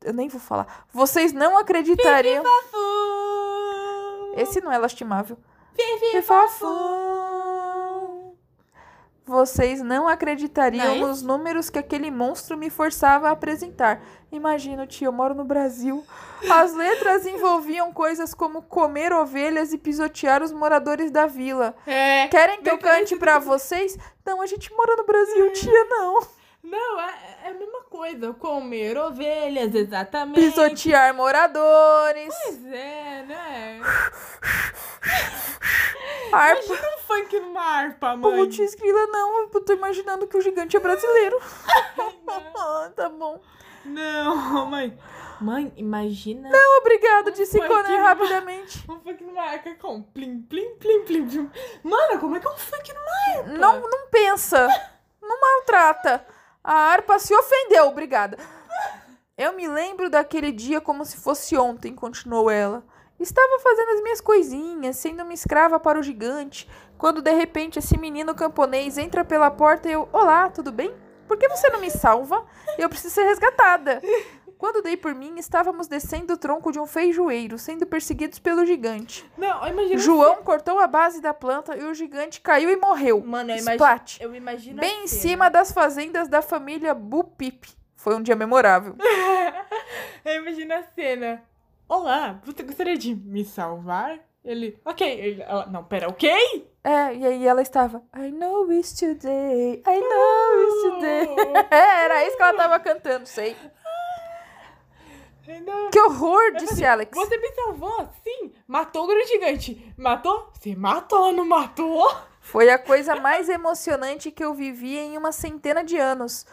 [0.04, 0.86] Eu nem vou falar.
[0.94, 2.44] Vocês não acreditariam.
[4.36, 5.38] Esse não é lastimável.
[6.12, 7.18] Fifafum.
[9.26, 14.02] Vocês não acreditariam Não é nos números que aquele monstro me forçava a apresentar.
[14.32, 16.02] Imagina, tio, eu moro no Brasil.
[16.50, 21.76] As letras envolviam coisas como comer ovelhas e pisotear os moradores da vila.
[21.86, 22.30] É.
[22.30, 23.98] Querem que eu cante pra vocês?
[24.26, 26.37] Não, a gente mora no Brasil, tia, não.
[26.64, 28.34] Não, é, é a mesma coisa.
[28.34, 30.40] Comer ovelhas, exatamente.
[30.42, 32.34] Pisotear moradores.
[32.44, 33.82] Pois é, né?
[36.32, 36.64] Harpa.
[36.66, 38.36] Imagina um funk numa harpa, mãe.
[38.38, 39.44] Putz, grila, não.
[39.44, 41.40] Eu tô imaginando que o gigante é brasileiro.
[42.28, 43.42] Ah, tá bom.
[43.86, 44.98] Não, mãe.
[45.40, 48.84] Mãe, imagina Obrigado, disse Foi Connor que- rapidamente.
[48.90, 51.52] um funk numa harpa com plim, plim, plim, plim, plim.
[51.84, 53.50] Mano, como é que é um funk numa harpa?
[53.52, 54.68] Não, não pensa.
[55.22, 56.26] Não maltrata.
[56.68, 58.38] A harpa se ofendeu, obrigada.
[59.38, 62.84] Eu me lembro daquele dia como se fosse ontem, continuou ela.
[63.18, 67.98] Estava fazendo as minhas coisinhas, sendo uma escrava para o gigante, quando de repente esse
[67.98, 70.10] menino camponês entra pela porta e eu.
[70.12, 70.94] Olá, tudo bem?
[71.26, 72.46] Por que você não me salva?
[72.78, 74.02] Eu preciso ser resgatada.
[74.58, 79.24] Quando dei por mim, estávamos descendo o tronco de um feijoeiro, sendo perseguidos pelo gigante.
[79.38, 80.00] Não, imagina.
[80.00, 83.24] João cortou a base da planta e o gigante caiu e morreu.
[83.24, 84.18] Mano, eu imagino.
[84.20, 84.80] Eu imagino.
[84.80, 87.68] Bem em cima das fazendas da família Bupip.
[87.96, 88.96] Foi um dia memorável.
[90.24, 91.44] Eu imagino a cena.
[91.88, 94.20] Olá, você gostaria de me salvar?
[94.44, 94.80] Ele.
[94.86, 95.08] Ok.
[95.08, 96.30] Ele, ela, não, pera, ok?
[96.84, 98.02] É, e aí ela estava.
[98.16, 101.66] I know it's today, I know it's today.
[101.70, 103.56] É, era isso que ela tava cantando, sei.
[105.48, 107.12] Ainda- Que horror, disse Alex.
[107.18, 108.10] Você me salvou?
[108.24, 108.52] Sim.
[108.68, 109.94] Matou o grande gigante.
[109.98, 110.50] Matou?
[110.54, 112.10] Você matou, não matou?
[112.42, 116.46] Foi a coisa mais emocionante que eu vivi em uma centena de anos.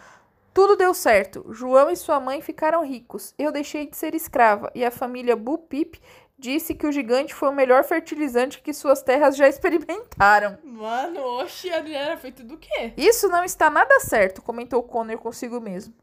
[0.53, 1.45] Tudo deu certo.
[1.53, 3.35] João e sua mãe ficaram ricos.
[3.39, 4.71] Eu deixei de ser escrava.
[4.75, 6.01] E a família Bupip
[6.39, 10.59] disse que o gigante foi o melhor fertilizante que suas terras já experimentaram.
[10.63, 12.93] Mano, oxe, a era feito do quê?
[12.97, 15.95] Isso não está nada certo, comentou Connor consigo mesmo.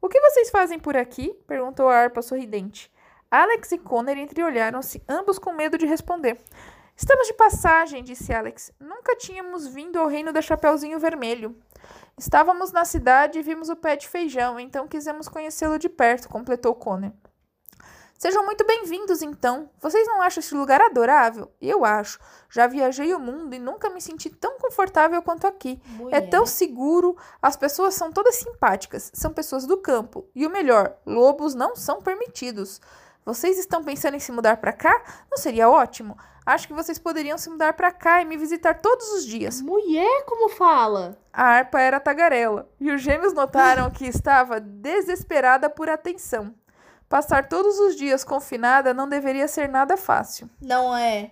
[0.00, 1.34] O que vocês fazem por aqui?
[1.46, 2.90] perguntou a harpa sorridente.
[3.30, 6.38] Alex e Connor entreolharam-se, ambos com medo de responder.
[6.96, 8.72] Estamos de passagem, disse Alex.
[8.80, 11.56] Nunca tínhamos vindo ao reino da Chapeuzinho Vermelho.
[12.16, 16.74] Estávamos na cidade e vimos o pé de feijão, então quisemos conhecê-lo de perto, completou
[16.74, 17.12] Connor.
[18.18, 19.70] Sejam muito bem-vindos, então.
[19.80, 21.52] Vocês não acham esse lugar adorável?
[21.62, 22.18] Eu acho.
[22.50, 25.80] Já viajei o mundo e nunca me senti tão confortável quanto aqui.
[26.10, 30.26] É tão seguro, as pessoas são todas simpáticas, são pessoas do campo.
[30.34, 32.80] E o melhor, lobos não são permitidos.
[33.24, 35.00] Vocês estão pensando em se mudar para cá?
[35.30, 36.18] Não seria ótimo?
[36.44, 39.62] Acho que vocês poderiam se mudar para cá e me visitar todos os dias.
[39.62, 41.16] Mulher, como fala?
[41.32, 46.52] A harpa era tagarela, e os gêmeos notaram que estava desesperada por atenção.
[47.08, 50.48] Passar todos os dias confinada não deveria ser nada fácil.
[50.60, 51.30] Não é.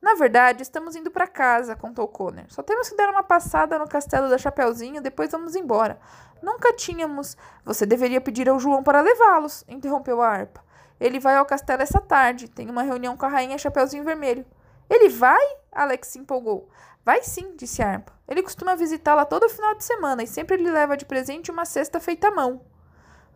[0.00, 2.44] Na verdade, estamos indo para casa, contou Connor.
[2.48, 5.98] Só temos que dar uma passada no castelo da Chapeuzinho, depois vamos embora.
[6.42, 7.36] Nunca tínhamos.
[7.64, 10.62] Você deveria pedir ao João para levá-los, interrompeu a harpa.
[11.00, 12.48] Ele vai ao castelo essa tarde.
[12.48, 14.44] Tem uma reunião com a rainha Chapeuzinho Vermelho.
[14.88, 15.42] Ele vai?
[15.72, 16.68] Alex se empolgou.
[17.04, 18.12] Vai sim, disse a harpa.
[18.28, 21.98] Ele costuma visitá-la todo final de semana e sempre lhe leva de presente uma cesta
[21.98, 22.60] feita à mão.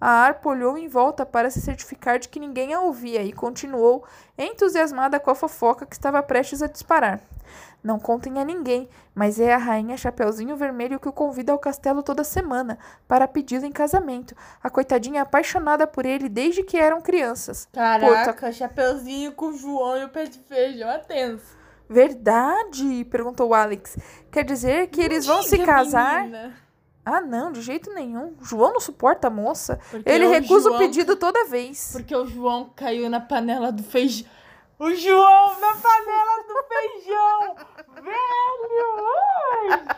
[0.00, 4.04] A harpa olhou em volta para se certificar de que ninguém a ouvia e continuou,
[4.36, 7.20] entusiasmada com a fofoca que estava prestes a disparar.
[7.82, 12.02] Não contem a ninguém, mas é a rainha Chapeuzinho Vermelho que o convida ao castelo
[12.02, 14.34] toda semana para pedi-lo em casamento.
[14.62, 17.68] A coitadinha é apaixonada por ele desde que eram crianças.
[17.72, 21.56] Caraca, chapeuzinho com o João e o pé de feijão, é tenso.
[21.88, 23.04] Verdade?
[23.10, 23.96] perguntou Alex.
[24.30, 26.22] Quer dizer que eles vão se Diga, casar?
[26.22, 26.67] menina.
[27.10, 28.36] Ah, não, de jeito nenhum.
[28.42, 29.80] João não suporta a moça.
[29.90, 31.90] Porque Ele o recusa o João- pedido toda vez.
[31.92, 34.28] Porque o João caiu na panela do feijão.
[34.78, 37.56] O João na panela do feijão!
[37.94, 39.06] Velho!
[39.62, 39.96] Ai.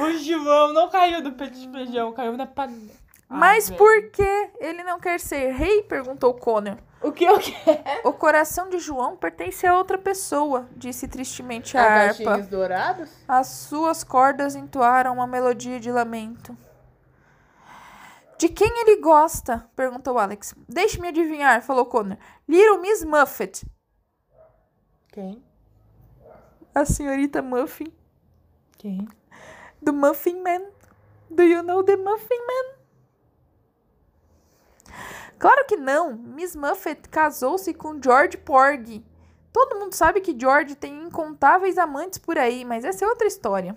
[0.00, 3.01] O João não caiu do pé de feijão, caiu na panela.
[3.32, 5.82] Ah, Mas por que ele não quer ser rei?
[5.84, 6.76] perguntou Connor.
[7.00, 7.82] O que eu quero?
[8.08, 12.38] O coração de João pertence a outra pessoa, disse tristemente a harpa.
[12.42, 13.10] dourados?
[13.26, 16.56] As suas cordas entoaram uma melodia de lamento.
[18.38, 19.66] De quem ele gosta?
[19.74, 20.54] perguntou Alex.
[20.68, 22.18] Deixe-me adivinhar, falou Connor.
[22.46, 23.64] Little Miss Muffet.
[25.08, 25.42] Quem?
[26.74, 27.92] A senhorita Muffin.
[28.78, 29.08] Quem?
[29.80, 30.62] Do Muffin Man.
[31.30, 32.81] Do you know the Muffin Man?
[35.42, 36.14] Claro que não.
[36.14, 39.04] Miss Muffet casou-se com George Porgy.
[39.52, 43.76] Todo mundo sabe que George tem incontáveis amantes por aí, mas essa é outra história.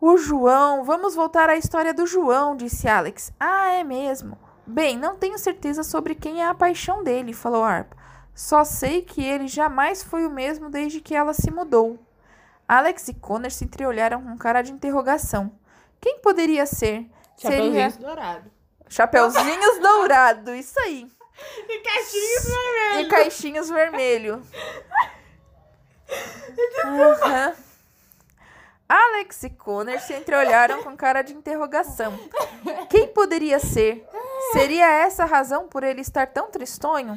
[0.00, 3.32] O João, vamos voltar à história do João, disse Alex.
[3.40, 4.38] Ah, é mesmo.
[4.64, 7.92] Bem, não tenho certeza sobre quem é a paixão dele, falou Harp.
[8.32, 11.98] Só sei que ele jamais foi o mesmo desde que ela se mudou.
[12.68, 15.50] Alex e Connor se entreolharam com cara de interrogação.
[16.00, 17.10] Quem poderia ser?
[17.36, 18.59] Seria dourados.
[18.90, 21.08] Chapeuzinhos dourado, isso aí.
[21.68, 23.00] E caixinhos vermelhos.
[23.00, 24.42] E caixinhos vermelho.
[26.84, 27.54] Aham.
[28.88, 32.18] Alex e Connor se entreolharam com cara de interrogação.
[32.90, 34.04] Quem poderia ser?
[34.52, 37.16] Seria essa a razão por ele estar tão tristonho?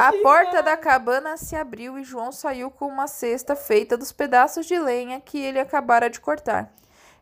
[0.00, 4.66] A porta da cabana se abriu e João saiu com uma cesta feita dos pedaços
[4.66, 6.72] de lenha que ele acabara de cortar.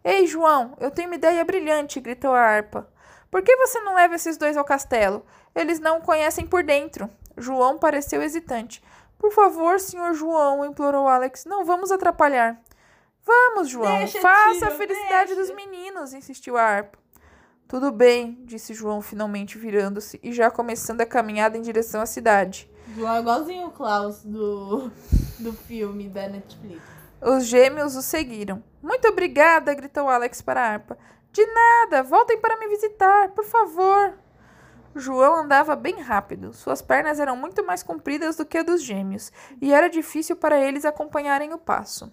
[0.03, 2.88] Ei, João, eu tenho uma ideia brilhante, gritou a harpa.
[3.35, 5.27] Por que você não leva esses dois ao castelo?
[5.57, 7.11] Eles não o conhecem por dentro.
[7.37, 8.81] João pareceu hesitante.
[9.18, 12.62] Por favor, senhor João, implorou Alex, não vamos atrapalhar.
[13.27, 16.97] Vamos, João, Deixa, faça tio, a felicidade dos meninos, insistiu a harpa.
[17.66, 22.70] Tudo bem, disse João, finalmente virando-se e já começando a caminhada em direção à cidade.
[22.94, 24.92] João é igualzinho o Klaus do,
[25.40, 26.81] do filme da Netflix.
[27.20, 28.62] Os gêmeos o seguiram.
[28.81, 30.97] Muito obrigada, gritou Alex para a harpa.
[31.35, 34.14] De nada, voltem para me visitar, por favor.
[34.94, 36.53] João andava bem rápido.
[36.53, 40.61] Suas pernas eram muito mais compridas do que a dos gêmeos, e era difícil para
[40.61, 42.12] eles acompanharem o passo.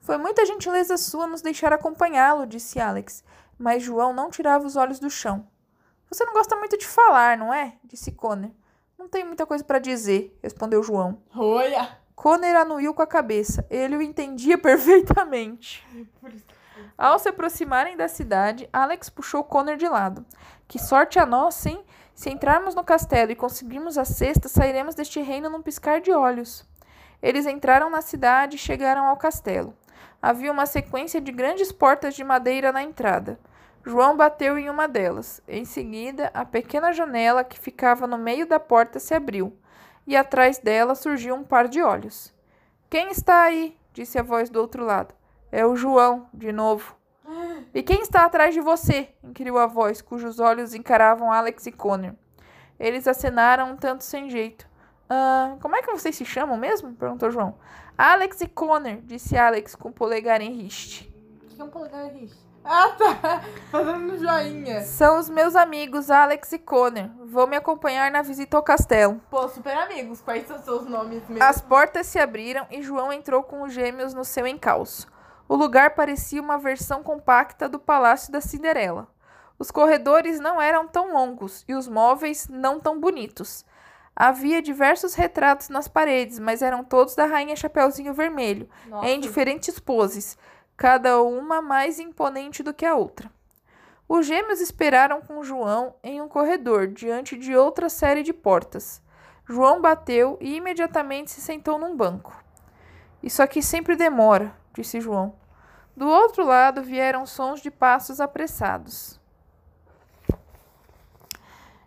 [0.00, 3.22] Foi muita gentileza sua nos deixar acompanhá-lo, disse Alex,
[3.58, 5.46] mas João não tirava os olhos do chão.
[6.10, 7.74] Você não gosta muito de falar, não é?
[7.84, 8.50] disse Connor.
[8.98, 11.20] Não tenho muita coisa para dizer, respondeu João.
[11.36, 11.98] Olha!
[12.14, 13.66] Connor anuiu com a cabeça.
[13.68, 15.86] Ele o entendia perfeitamente.
[16.98, 20.26] Ao se aproximarem da cidade, Alex puxou Connor de lado.
[20.66, 21.80] Que sorte a nós, hein?
[22.12, 26.66] Se entrarmos no castelo e conseguirmos a cesta, sairemos deste reino num piscar de olhos.
[27.22, 29.76] Eles entraram na cidade e chegaram ao castelo.
[30.20, 33.38] Havia uma sequência de grandes portas de madeira na entrada.
[33.86, 35.40] João bateu em uma delas.
[35.46, 39.56] Em seguida, a pequena janela que ficava no meio da porta se abriu,
[40.04, 42.34] e atrás dela surgiu um par de olhos.
[42.90, 43.78] Quem está aí?
[43.92, 45.17] disse a voz do outro lado.
[45.50, 46.96] É o João, de novo.
[47.74, 49.10] E quem está atrás de você?
[49.22, 52.14] inquiriu a voz, cujos olhos encaravam Alex e Connor.
[52.80, 54.66] Eles acenaram um tanto sem jeito.
[55.08, 56.94] Ah, como é que vocês se chamam mesmo?
[56.94, 57.56] perguntou João.
[57.96, 61.12] Alex e Connor, disse Alex com o polegar em riste.
[61.42, 62.38] O que é um polegar riste?
[62.64, 63.42] Ah, tá!
[63.72, 64.82] Fazendo um joinha.
[64.82, 67.08] São os meus amigos Alex e Connor.
[67.24, 69.20] Vão me acompanhar na visita ao castelo.
[69.30, 70.20] Pô, super amigos.
[70.20, 71.42] Quais são seus nomes mesmo?
[71.42, 75.06] As portas se abriram e João entrou com os gêmeos no seu encalço.
[75.48, 79.08] O lugar parecia uma versão compacta do Palácio da Cinderela.
[79.58, 83.64] Os corredores não eram tão longos e os móveis não tão bonitos.
[84.14, 89.08] Havia diversos retratos nas paredes, mas eram todos da Rainha Chapeuzinho Vermelho, Nossa.
[89.08, 90.36] em diferentes poses,
[90.76, 93.30] cada uma mais imponente do que a outra.
[94.08, 99.00] Os gêmeos esperaram com João em um corredor, diante de outra série de portas.
[99.46, 102.36] João bateu e imediatamente se sentou num banco.
[103.22, 105.34] Isso aqui sempre demora, disse João.
[105.96, 109.18] Do outro lado vieram sons de passos apressados.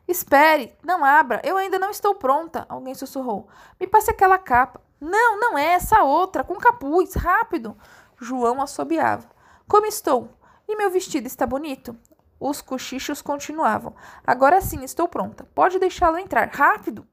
[0.07, 3.47] Espere, não abra, eu ainda não estou pronta, alguém sussurrou.
[3.79, 4.81] Me passe aquela capa.
[4.99, 7.77] Não, não é essa outra, com capuz, rápido.
[8.19, 9.29] João assobiava.
[9.67, 10.29] Como estou?
[10.67, 11.95] E meu vestido está bonito?
[12.39, 13.95] Os cochichos continuavam.
[14.27, 15.47] Agora sim, estou pronta.
[15.55, 17.07] Pode deixá-lo entrar, rápido.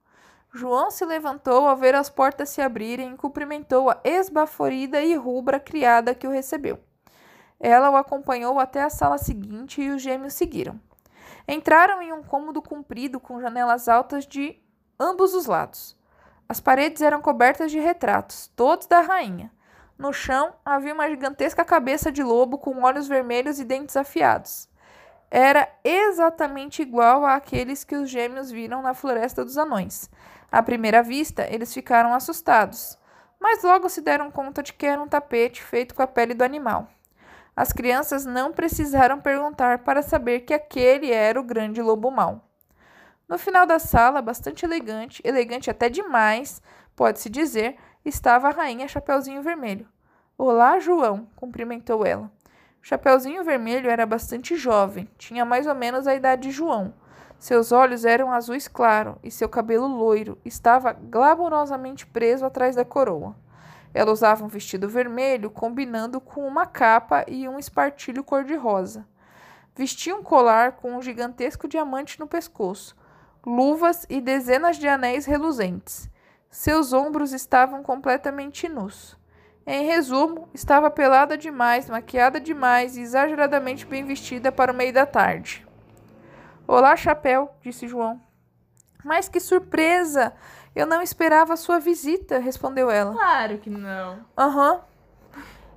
[0.53, 5.61] João se levantou ao ver as portas se abrirem e cumprimentou a esbaforida e rubra
[5.61, 6.79] criada que o recebeu.
[7.61, 10.81] Ela o acompanhou até a sala seguinte e os gêmeos seguiram.
[11.47, 14.59] Entraram em um cômodo comprido com janelas altas de
[14.99, 15.97] ambos os lados.
[16.49, 19.53] As paredes eram cobertas de retratos, todos da rainha.
[19.99, 24.69] No chão havia uma gigantesca cabeça de lobo com olhos vermelhos e dentes afiados.
[25.31, 30.09] Era exatamente igual àqueles que os gêmeos viram na Floresta dos Anões.
[30.51, 32.99] À primeira vista, eles ficaram assustados,
[33.39, 36.43] mas logo se deram conta de que era um tapete feito com a pele do
[36.43, 36.89] animal.
[37.55, 42.49] As crianças não precisaram perguntar para saber que aquele era o grande lobo mau.
[43.29, 46.63] No final da sala, bastante elegante, elegante até demais,
[46.97, 49.87] pode-se dizer, estava a rainha Chapeuzinho Vermelho.
[50.39, 52.31] Olá, João, cumprimentou ela.
[52.81, 56.95] Chapeuzinho Vermelho era bastante jovem, tinha mais ou menos a idade de João.
[57.39, 63.37] Seus olhos eram azuis claro e seu cabelo loiro estava glamourosamente preso atrás da coroa.
[63.95, 69.07] Ela usava um vestido vermelho combinando com uma capa e um espartilho cor-de-rosa.
[69.75, 72.97] Vestia um colar com um gigantesco diamante no pescoço,
[73.47, 76.11] luvas e dezenas de anéis reluzentes.
[76.51, 79.17] Seus ombros estavam completamente nus.
[79.65, 85.07] Em resumo, estava pelada demais, maquiada demais e exageradamente bem vestida para o meio da
[85.07, 85.68] tarde.
[86.69, 88.21] Olá, chapéu, disse João.
[89.03, 90.35] Mas que surpresa!
[90.77, 93.15] Eu não esperava a sua visita, respondeu ela.
[93.15, 94.21] Claro que não.
[94.37, 94.83] Aham.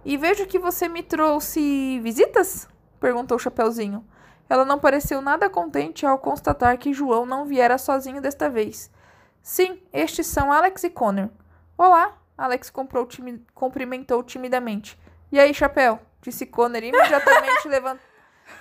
[0.03, 2.67] E vejo que você me trouxe visitas?
[2.99, 4.05] perguntou o Chapeuzinho.
[4.49, 8.91] Ela não pareceu nada contente ao constatar que João não viera sozinho desta vez.
[9.41, 11.29] Sim, estes são Alex e Connor.
[11.77, 12.69] Olá, Alex
[13.07, 14.99] timi cumprimentou timidamente.
[15.31, 15.99] E aí, Chapéu?
[16.21, 17.97] disse Connor imediatamente levan-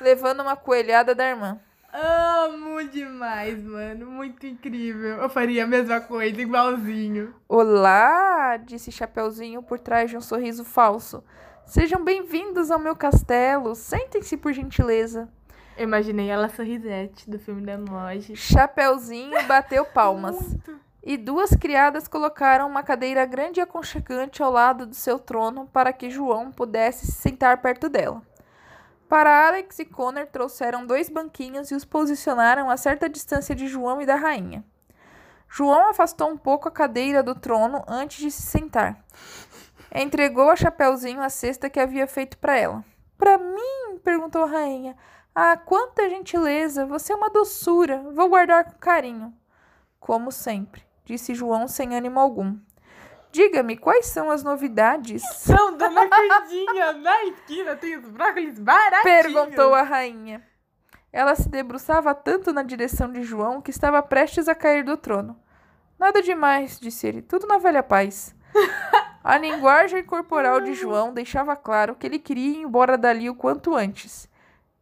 [0.00, 1.58] levando uma coelhada da irmã.
[1.92, 4.06] Amo demais, mano.
[4.06, 5.16] Muito incrível.
[5.16, 7.34] Eu faria a mesma coisa, igualzinho.
[7.48, 11.24] Olá, disse Chapeuzinho por trás de um sorriso falso.
[11.66, 13.74] Sejam bem-vindos ao meu castelo.
[13.74, 15.28] Sentem-se por gentileza.
[15.76, 18.36] Eu imaginei ela sorrisete do filme da Emoji.
[18.36, 20.56] Chapeuzinho bateu palmas.
[21.02, 25.92] E duas criadas colocaram uma cadeira grande e aconchegante ao lado do seu trono para
[25.92, 28.22] que João pudesse se sentar perto dela.
[29.10, 34.00] Para Alex e Connor trouxeram dois banquinhos e os posicionaram a certa distância de João
[34.00, 34.64] e da rainha.
[35.48, 39.04] João afastou um pouco a cadeira do trono antes de se sentar.
[39.92, 42.84] Entregou a Chapeuzinho a cesta que havia feito para ela.
[43.18, 43.98] Para mim?
[44.04, 44.96] perguntou a rainha.
[45.34, 46.86] Ah, quanta gentileza!
[46.86, 48.00] Você é uma doçura.
[48.12, 49.34] Vou guardar com carinho.
[49.98, 52.56] Como sempre, disse João sem ânimo algum.
[53.32, 55.22] Diga-me, quais são as novidades?
[55.36, 59.02] São Dona Candinha, na esquina tem os brócolis baratinhos.
[59.02, 60.42] Perguntou a rainha.
[61.12, 65.40] Ela se debruçava tanto na direção de João que estava prestes a cair do trono.
[65.98, 68.34] Nada demais, disse ele, tudo na velha paz.
[69.22, 73.74] A linguagem corporal de João deixava claro que ele queria ir embora dali o quanto
[73.74, 74.26] antes.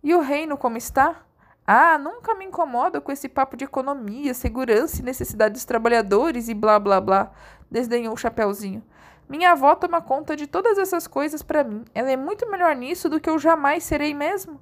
[0.00, 1.22] E o reino como está?
[1.66, 6.54] Ah, nunca me incomodo com esse papo de economia, segurança e necessidade dos trabalhadores e
[6.54, 7.32] blá blá blá,
[7.70, 8.82] desdenhou o Chapeuzinho.
[9.28, 11.84] Minha avó toma conta de todas essas coisas para mim.
[11.94, 14.60] Ela é muito melhor nisso do que eu jamais serei mesmo.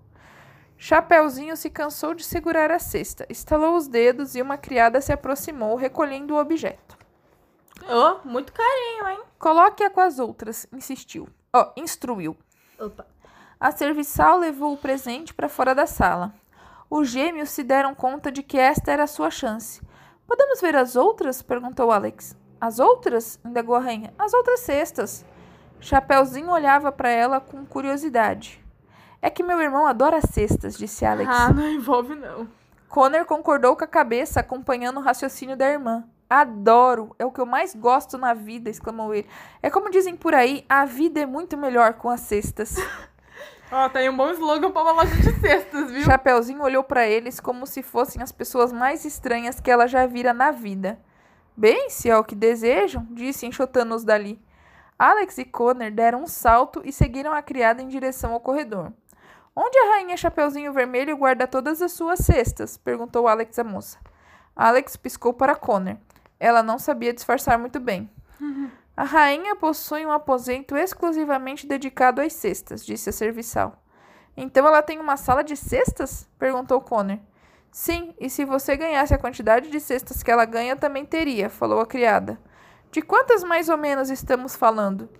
[0.77, 5.77] Chapeuzinho se cansou de segurar a cesta, estalou os dedos e uma criada se aproximou,
[5.77, 6.99] recolhendo o objeto.
[7.89, 9.21] Oh, muito carinho, hein?
[9.39, 11.29] Coloque-a com as outras, insistiu.
[11.53, 12.37] Ó, instruiu.
[12.79, 13.07] Opa.
[13.59, 16.35] A serviçal levou o presente para fora da sala.
[16.91, 19.81] Os gêmeos se deram conta de que esta era a sua chance.
[20.27, 21.41] Podemos ver as outras?
[21.41, 22.37] perguntou Alex.
[22.61, 23.39] As outras?
[23.45, 24.13] indagou a rainha.
[24.19, 25.25] As outras cestas.
[25.81, 28.65] Chapeuzinho olhava para ela com curiosidade.
[29.21, 31.31] É que meu irmão adora cestas, disse Alex.
[31.33, 32.49] Ah, não envolve não.
[32.89, 36.05] Connor concordou com a cabeça, acompanhando o raciocínio da irmã.
[36.29, 39.29] Adoro, é o que eu mais gosto na vida, exclamou ele.
[39.63, 42.77] É como dizem por aí, a vida é muito melhor com as cestas.
[43.71, 46.03] Ó, tem um bom slogan pra uma loja de cestas, viu?
[46.03, 50.33] Chapeuzinho olhou para eles como se fossem as pessoas mais estranhas que ela já vira
[50.33, 50.99] na vida.
[51.57, 54.39] Bem, se é o que desejam, disse enxotando-os dali.
[54.99, 58.93] Alex e Connor deram um salto e seguiram a criada em direção ao corredor.
[59.55, 62.77] Onde a rainha Chapeuzinho Vermelho guarda todas as suas cestas?
[62.77, 63.99] perguntou Alex à moça.
[64.55, 65.97] Alex piscou para Connor.
[66.39, 68.11] Ela não sabia disfarçar muito bem.
[68.97, 73.83] A rainha possui um aposento exclusivamente dedicado às cestas, disse a serviçal.
[74.35, 76.27] Então ela tem uma sala de cestas?
[76.39, 77.19] perguntou Connor.
[77.77, 81.79] Sim, e se você ganhasse a quantidade de cestas que ela ganha, também teria, falou
[81.79, 82.41] a criada.
[82.91, 85.11] De quantas mais ou menos estamos falando?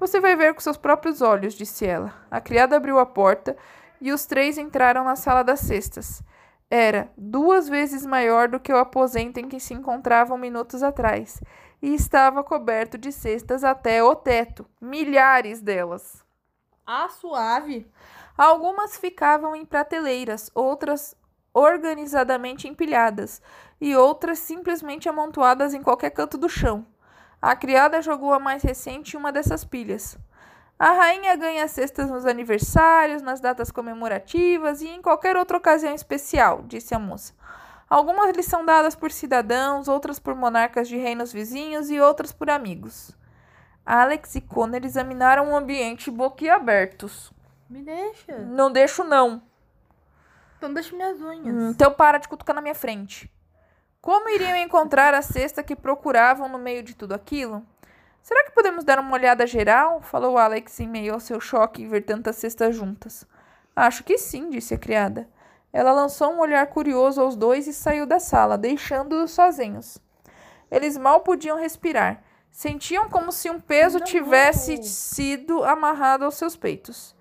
[0.00, 2.14] Você vai ver com seus próprios olhos, disse ela.
[2.30, 3.54] A criada abriu a porta
[4.00, 6.22] e os três entraram na sala das cestas.
[6.70, 11.42] Era duas vezes maior do que o aposento em que se encontravam minutos atrás,
[11.82, 16.24] e estava coberto de cestas até o teto, milhares delas.
[16.86, 17.86] Ah, suave.
[18.38, 21.14] Algumas ficavam em prateleiras, outras
[21.56, 23.40] organizadamente empilhadas,
[23.80, 26.86] e outras simplesmente amontoadas em qualquer canto do chão.
[27.40, 30.18] A criada jogou a mais recente em uma dessas pilhas.
[30.78, 36.62] A rainha ganha cestas nos aniversários, nas datas comemorativas e em qualquer outra ocasião especial,
[36.66, 37.32] disse a moça.
[37.88, 42.50] Algumas lhes são dadas por cidadãos, outras por monarcas de reinos vizinhos e outras por
[42.50, 43.16] amigos.
[43.86, 47.32] Alex e Connor examinaram o ambiente boquiabertos.
[47.70, 48.36] Me deixa.
[48.40, 49.40] Não deixo, não.
[50.56, 51.74] Então deixa minhas unhas.
[51.74, 53.30] Então para de cutucar na minha frente.
[54.00, 57.66] Como iriam encontrar a cesta que procuravam no meio de tudo aquilo?
[58.22, 60.00] Será que podemos dar uma olhada geral?
[60.00, 63.26] Falou Alex em meio ao seu choque em ver tantas cestas juntas.
[63.74, 65.28] Acho que sim, disse a criada.
[65.72, 69.98] Ela lançou um olhar curioso aos dois e saiu da sala, deixando-os sozinhos.
[70.70, 72.22] Eles mal podiam respirar.
[72.50, 77.15] Sentiam como se um peso tivesse sido amarrado aos seus peitos.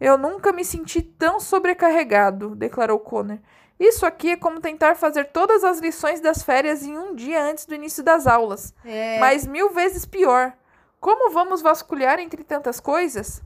[0.00, 3.38] Eu nunca me senti tão sobrecarregado, declarou Connor.
[3.78, 7.66] Isso aqui é como tentar fazer todas as lições das férias em um dia antes
[7.66, 8.74] do início das aulas.
[8.84, 9.18] É.
[9.18, 10.52] Mas mil vezes pior.
[11.00, 13.42] Como vamos vasculhar entre tantas coisas?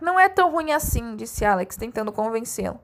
[0.00, 2.80] Não é tão ruim assim, disse Alex, tentando convencê-lo.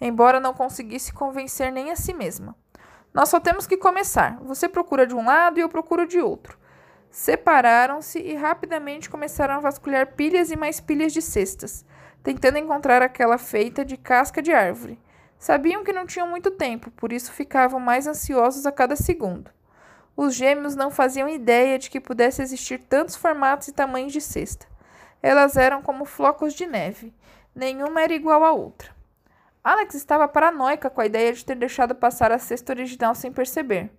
[0.00, 2.56] Embora não conseguisse convencer nem a si mesma.
[3.12, 4.38] Nós só temos que começar.
[4.42, 6.58] Você procura de um lado e eu procuro de outro.
[7.10, 11.84] Separaram-se e rapidamente começaram a vasculhar pilhas e mais pilhas de cestas,
[12.22, 14.98] tentando encontrar aquela feita de casca de árvore.
[15.38, 19.50] Sabiam que não tinham muito tempo, por isso ficavam mais ansiosos a cada segundo.
[20.16, 24.66] Os gêmeos não faziam ideia de que pudesse existir tantos formatos e tamanhos de cesta.
[25.22, 27.12] Elas eram como flocos de neve.
[27.54, 28.90] Nenhuma era igual à outra.
[29.64, 33.90] Alex estava paranoica com a ideia de ter deixado passar a cesta original sem perceber.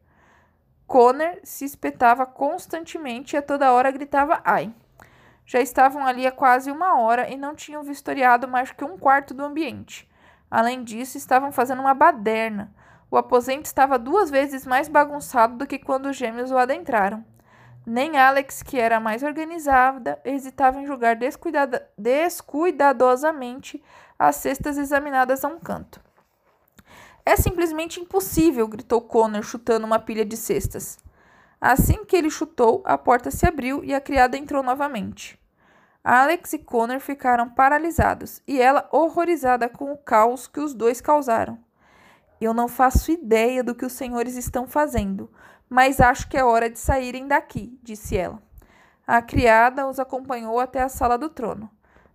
[0.86, 4.74] Connor se espetava constantemente e a toda hora gritava ai.
[5.46, 9.34] Já estavam ali há quase uma hora e não tinham vistoriado mais que um quarto
[9.34, 10.10] do ambiente.
[10.50, 12.74] Além disso, estavam fazendo uma baderna.
[13.10, 17.24] O aposento estava duas vezes mais bagunçado do que quando os gêmeos o adentraram.
[17.86, 23.84] Nem Alex, que era mais organizada, hesitava em julgar descuidada descuidadosamente
[24.18, 26.00] as cestas examinadas a um canto.
[27.26, 30.98] É simplesmente impossível, gritou Connor, chutando uma pilha de cestas.
[31.66, 35.39] Assim que ele chutou, a porta se abriu e a criada entrou novamente.
[36.03, 41.57] Alex e Connor ficaram paralisados e ela horrorizada com o caos que os dois causaram.
[42.41, 45.32] Eu não faço ideia do que os senhores estão fazendo,
[45.70, 48.43] mas acho que é hora de saírem daqui, disse ela.
[49.07, 51.72] A criada os acompanhou até a sala do trono.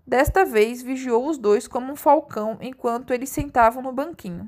[0.06, 4.46] Desta vez vigiou os dois como um falcão enquanto eles sentavam no banquinho.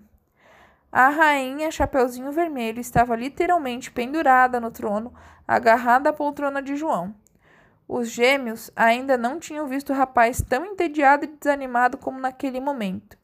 [0.93, 5.15] A rainha Chapeuzinho Vermelho estava literalmente pendurada no trono,
[5.47, 7.15] agarrada à poltrona de João.
[7.87, 13.17] Os gêmeos ainda não tinham visto o rapaz tão entediado e desanimado como naquele momento.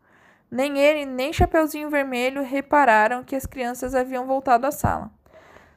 [0.49, 5.11] Nem ele, nem Chapeuzinho Vermelho repararam que as crianças haviam voltado à sala.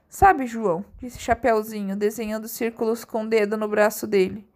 [0.07, 4.47] Sabe, João, disse Chapeuzinho, desenhando círculos com o dedo no braço dele.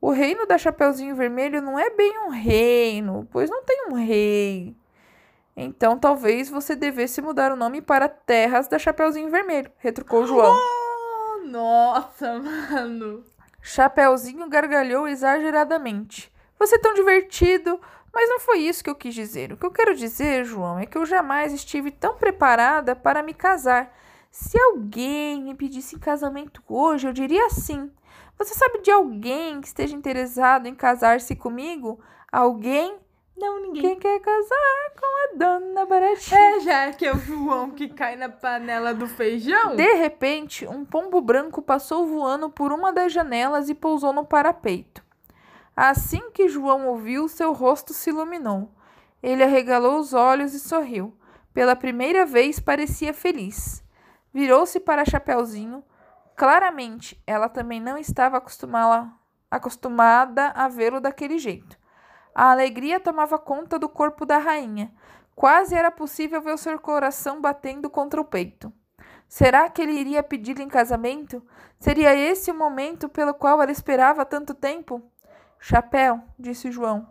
[0.00, 4.74] O reino da Chapeuzinho Vermelho não é bem um reino, pois não tem um rei.
[5.56, 10.54] Então talvez você devesse mudar o nome para Terras da Chapeuzinho Vermelho, retrucou João.
[10.54, 13.24] Oh, nossa, mano.
[13.60, 16.32] Chapeuzinho gargalhou exageradamente.
[16.58, 17.80] Você é tão divertido,
[18.12, 19.52] mas não foi isso que eu quis dizer.
[19.52, 23.32] O que eu quero dizer, João, é que eu jamais estive tão preparada para me
[23.32, 23.92] casar.
[24.30, 27.90] Se alguém me pedisse em casamento hoje, eu diria sim.
[28.36, 32.00] Você sabe de alguém que esteja interessado em casar-se comigo?
[32.32, 32.98] Alguém?
[33.36, 33.82] Não, ninguém.
[33.82, 36.40] Quem quer casar com a dona Baratinha?
[36.40, 39.74] É, já que é o João que cai na panela do feijão?
[39.74, 45.02] De repente, um pombo branco passou voando por uma das janelas e pousou no parapeito.
[45.76, 48.70] Assim que João ouviu, seu rosto se iluminou.
[49.20, 51.16] Ele arregalou os olhos e sorriu.
[51.52, 53.82] Pela primeira vez parecia feliz.
[54.32, 55.82] Virou-se para Chapeuzinho.
[56.36, 59.10] Claramente, ela também não estava acostumada,
[59.50, 61.76] acostumada a vê-lo daquele jeito.
[62.34, 64.92] A alegria tomava conta do corpo da rainha.
[65.36, 68.72] Quase era possível ver o seu coração batendo contra o peito.
[69.28, 71.42] Será que ele iria pedi-la em casamento?
[71.78, 75.02] Seria esse o momento pelo qual ela esperava tanto tempo?
[75.58, 77.08] Chapéu, disse João.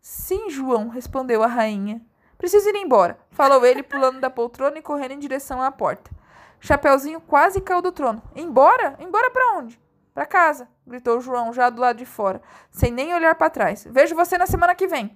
[0.00, 2.00] Sim, João, respondeu a rainha.
[2.38, 6.10] Preciso ir embora, falou ele, pulando da poltrona e correndo em direção à porta.
[6.60, 8.22] Chapeuzinho quase caiu do trono.
[8.34, 8.96] Embora?
[8.98, 9.80] Embora para onde?
[10.16, 12.40] Para casa, gritou João, já do lado de fora,
[12.70, 13.86] sem nem olhar para trás.
[13.90, 15.14] Vejo você na semana que vem.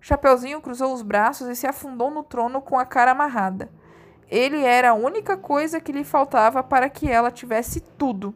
[0.00, 3.70] Chapeuzinho cruzou os braços e se afundou no trono com a cara amarrada.
[4.26, 8.34] Ele era a única coisa que lhe faltava para que ela tivesse tudo.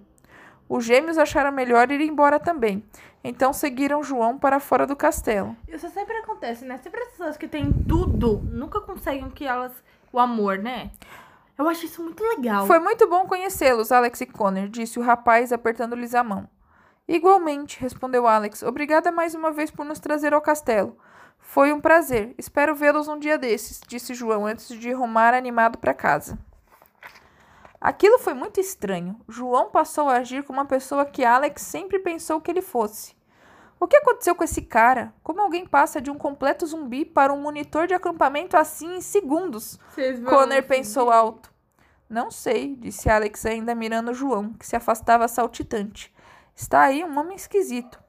[0.68, 2.84] Os gêmeos acharam melhor ir embora também.
[3.24, 5.56] Então seguiram João para fora do castelo.
[5.66, 6.78] Isso sempre acontece, né?
[6.82, 9.72] Sempre as pessoas que têm tudo nunca conseguem que elas.
[10.12, 10.90] o amor, né?
[11.59, 12.66] Eu acho isso muito legal.
[12.66, 16.48] Foi muito bom conhecê-los, Alex e Connor, disse o rapaz, apertando-lhes a mão.
[17.07, 18.62] Igualmente, respondeu Alex.
[18.62, 20.96] Obrigada mais uma vez por nos trazer ao castelo.
[21.38, 22.34] Foi um prazer.
[22.38, 26.38] Espero vê-los um dia desses, disse João antes de rumar animado para casa.
[27.80, 29.20] Aquilo foi muito estranho.
[29.28, 33.16] João passou a agir como uma pessoa que Alex sempre pensou que ele fosse.
[33.82, 35.12] O que aconteceu com esse cara?
[35.24, 39.76] Como alguém passa de um completo zumbi para um monitor de acampamento assim em segundos?
[40.30, 40.68] Connor assim.
[40.68, 41.52] pensou alto.
[42.08, 46.14] Não sei, disse Alex, ainda mirando João, que se afastava saltitante.
[46.54, 48.00] Está aí um homem esquisito.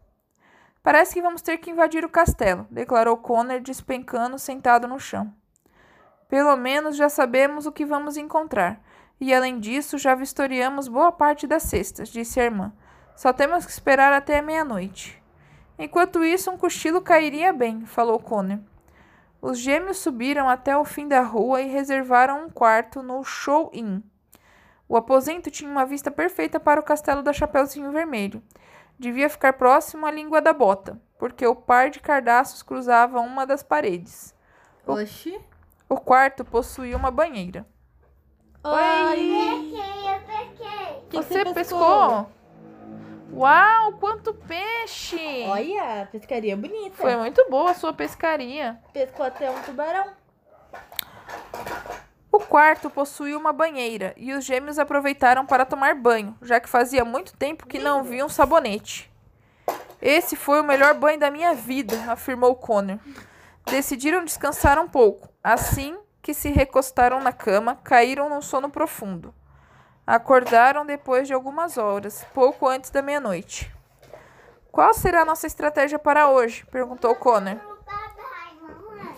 [0.84, 5.34] Parece que vamos ter que invadir o castelo, declarou Connor, despencando, sentado no chão.
[6.30, 8.80] Pelo menos já sabemos o que vamos encontrar.
[9.19, 12.71] E além disso, já vistoriamos boa parte das cestas, disse a irmã.
[13.15, 15.22] Só temos que esperar até a meia-noite.
[15.84, 18.60] Enquanto isso, um cochilo cairia bem, falou Connor.
[19.42, 24.00] Os gêmeos subiram até o fim da rua e reservaram um quarto no Show Inn.
[24.88, 28.42] O aposento tinha uma vista perfeita para o castelo da Chapeuzinho Vermelho.
[28.98, 33.62] Devia ficar próximo à língua da bota, porque o par de cardaços cruzava uma das
[33.62, 34.34] paredes.
[34.88, 35.38] Oxi.
[35.90, 37.68] O quarto possuía uma banheira.
[38.64, 39.74] Oi!
[41.10, 42.30] Que Você pescou?
[43.36, 45.44] Uau, quanto peixe!
[45.48, 46.96] Olha, pescaria bonita.
[46.98, 48.78] Foi muito boa a sua pescaria.
[48.94, 50.14] Pescou até um tubarão.
[52.32, 57.04] O quarto possuía uma banheira e os gêmeos aproveitaram para tomar banho, já que fazia
[57.04, 59.12] muito tempo que não viam sabonete.
[60.00, 63.00] Esse foi o melhor banho da minha vida, afirmou Connor.
[63.66, 65.30] Decidiram descansar um pouco.
[65.44, 69.34] Assim que se recostaram na cama, caíram num sono profundo.
[70.06, 73.74] Acordaram depois de algumas horas, pouco antes da meia-noite.
[74.70, 76.66] Qual será a nossa estratégia para hoje?
[76.66, 77.58] perguntou Connor.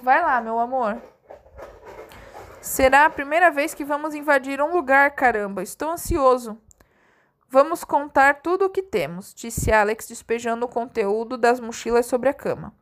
[0.04, 1.02] Vai lá, meu amor.
[2.62, 5.64] Será a primeira vez que vamos invadir um lugar, caramba.
[5.64, 6.56] Estou ansioso.
[7.50, 12.34] Vamos contar tudo o que temos, disse Alex, despejando o conteúdo das mochilas sobre a
[12.34, 12.74] cama.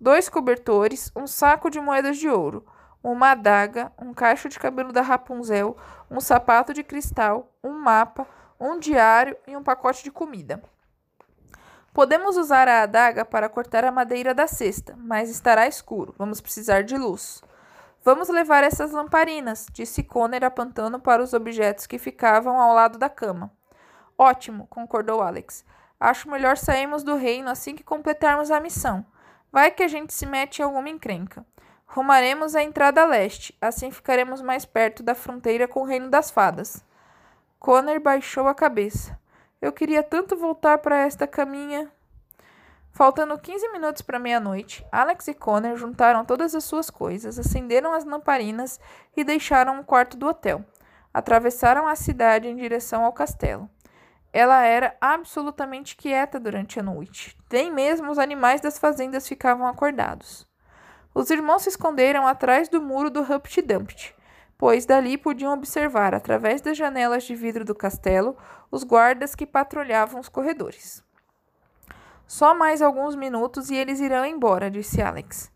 [0.00, 2.64] Dois cobertores, um saco de moedas de ouro,
[3.02, 5.76] uma adaga, um cacho de cabelo da Rapunzel,
[6.10, 8.26] um sapato de cristal, um mapa,
[8.58, 10.62] um diário e um pacote de comida.
[11.92, 16.14] Podemos usar a adaga para cortar a madeira da cesta, mas estará escuro.
[16.18, 17.42] Vamos precisar de luz.
[18.04, 23.08] Vamos levar essas lamparinas, disse Connor apontando para os objetos que ficavam ao lado da
[23.08, 23.50] cama.
[24.16, 25.64] Ótimo, concordou Alex.
[25.98, 29.04] Acho melhor sairmos do reino assim que completarmos a missão.
[29.50, 31.44] Vai que a gente se mete em alguma encrenca.
[31.86, 36.84] Rumaremos à entrada leste, assim ficaremos mais perto da fronteira com o reino das fadas.
[37.58, 39.18] Connor baixou a cabeça.
[39.62, 41.90] Eu queria tanto voltar para esta caminha.
[42.92, 48.04] Faltando 15 minutos para meia-noite, Alex e Connor juntaram todas as suas coisas, acenderam as
[48.04, 48.80] lamparinas
[49.16, 50.64] e deixaram o quarto do hotel.
[51.12, 53.68] Atravessaram a cidade em direção ao castelo.
[54.32, 57.36] Ela era absolutamente quieta durante a noite.
[57.50, 60.46] Nem mesmo os animais das fazendas ficavam acordados.
[61.16, 64.14] Os irmãos se esconderam atrás do muro do Humpty Dumpty,
[64.58, 68.36] pois dali podiam observar, através das janelas de vidro do castelo,
[68.70, 71.02] os guardas que patrulhavam os corredores.
[72.26, 75.50] Só mais alguns minutos e eles irão embora, disse Alex.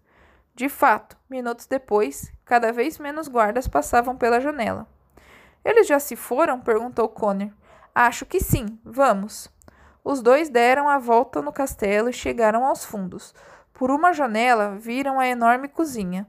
[0.55, 4.87] De fato, minutos depois, cada vez menos guardas passavam pela janela.
[5.63, 6.59] Eles já se foram?
[6.59, 7.51] perguntou Connor.
[7.95, 8.81] Acho que sim.
[8.83, 9.51] Vamos.
[10.03, 13.35] Os dois deram a volta no castelo e chegaram aos fundos.
[13.81, 16.27] Por uma janela, viram a enorme cozinha.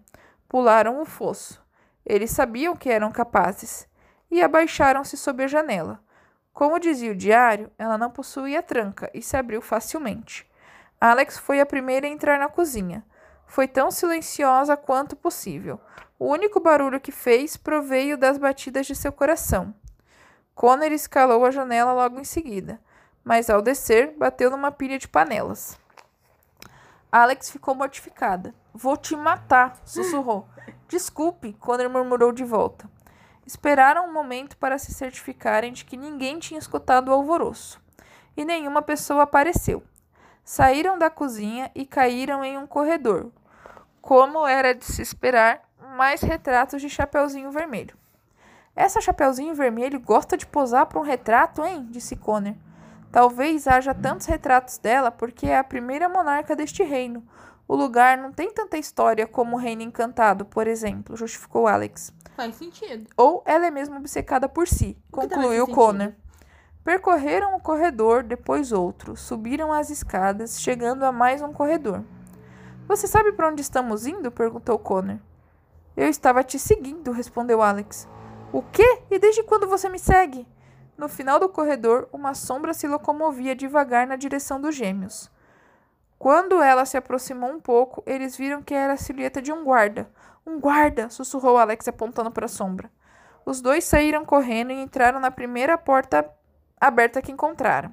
[0.48, 1.62] Pularam o fosso.
[2.06, 3.90] Eles sabiam que eram capazes.
[4.32, 6.02] E abaixaram-se sob a janela.
[6.54, 10.50] Como dizia o diário, ela não possuía tranca e se abriu facilmente.
[10.98, 13.04] Alex foi a primeira a entrar na cozinha.
[13.46, 15.78] Foi tão silenciosa quanto possível.
[16.18, 19.76] O único barulho que fez proveio das batidas de seu coração.
[20.56, 22.80] Connor escalou a janela logo em seguida,
[23.26, 25.81] mas ao descer, bateu numa pilha de panelas.
[27.12, 28.56] Alex ficou mortificada.
[28.74, 30.48] Vou te matar, sussurrou.
[30.88, 32.90] Desculpe, Connor murmurou de volta.
[33.46, 37.82] Esperaram um momento para se certificarem de que ninguém tinha escutado o alvoroço.
[38.38, 39.84] E nenhuma pessoa apareceu.
[40.46, 43.30] Saíram da cozinha e caíram em um corredor.
[44.02, 45.62] Como era de se esperar,
[45.98, 47.98] mais retratos de Chapeuzinho Vermelho.
[48.74, 51.88] Essa Chapeuzinho Vermelho gosta de posar para um retrato, hein?
[51.90, 52.56] disse Connor.
[53.12, 57.24] Talvez haja tantos retratos dela porque é a primeira monarca deste reino.
[57.68, 62.14] O lugar não tem tanta história como o Reino Encantado, por exemplo, justificou Alex.
[62.36, 63.10] Faz sentido.
[63.18, 66.14] Ou ela é mesmo obcecada por si, concluiu Connor.
[66.84, 72.04] Percorreram o corredor, depois outro, subiram as escadas, chegando a mais um corredor.
[72.88, 74.32] Você sabe para onde estamos indo?
[74.32, 75.20] perguntou Connor.
[75.96, 78.08] Eu estava te seguindo, respondeu Alex.
[78.52, 79.04] O quê?
[79.10, 80.48] E desde quando você me segue?
[81.02, 85.32] No final do corredor, uma sombra se locomovia devagar na direção dos gêmeos.
[86.20, 90.08] Quando ela se aproximou um pouco, eles viram que era a silhueta de um guarda.
[90.46, 91.10] Um guarda!
[91.10, 92.92] sussurrou Alex apontando para a sombra.
[93.44, 96.24] Os dois saíram correndo e entraram na primeira porta
[96.80, 97.92] aberta que encontraram.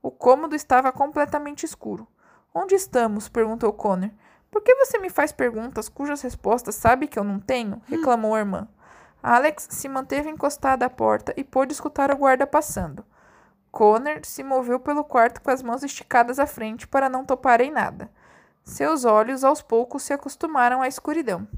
[0.00, 2.06] O cômodo estava completamente escuro.
[2.54, 3.28] Onde estamos?
[3.28, 4.10] perguntou Connor.
[4.48, 7.82] Por que você me faz perguntas cujas respostas sabe que eu não tenho?
[7.88, 8.68] reclamou a irmã.
[9.22, 13.04] Alex se manteve encostada à porta e pôde escutar o guarda passando.
[13.70, 17.70] Connor se moveu pelo quarto com as mãos esticadas à frente para não topar em
[17.70, 18.10] nada.
[18.64, 21.48] Seus olhos aos poucos se acostumaram à escuridão.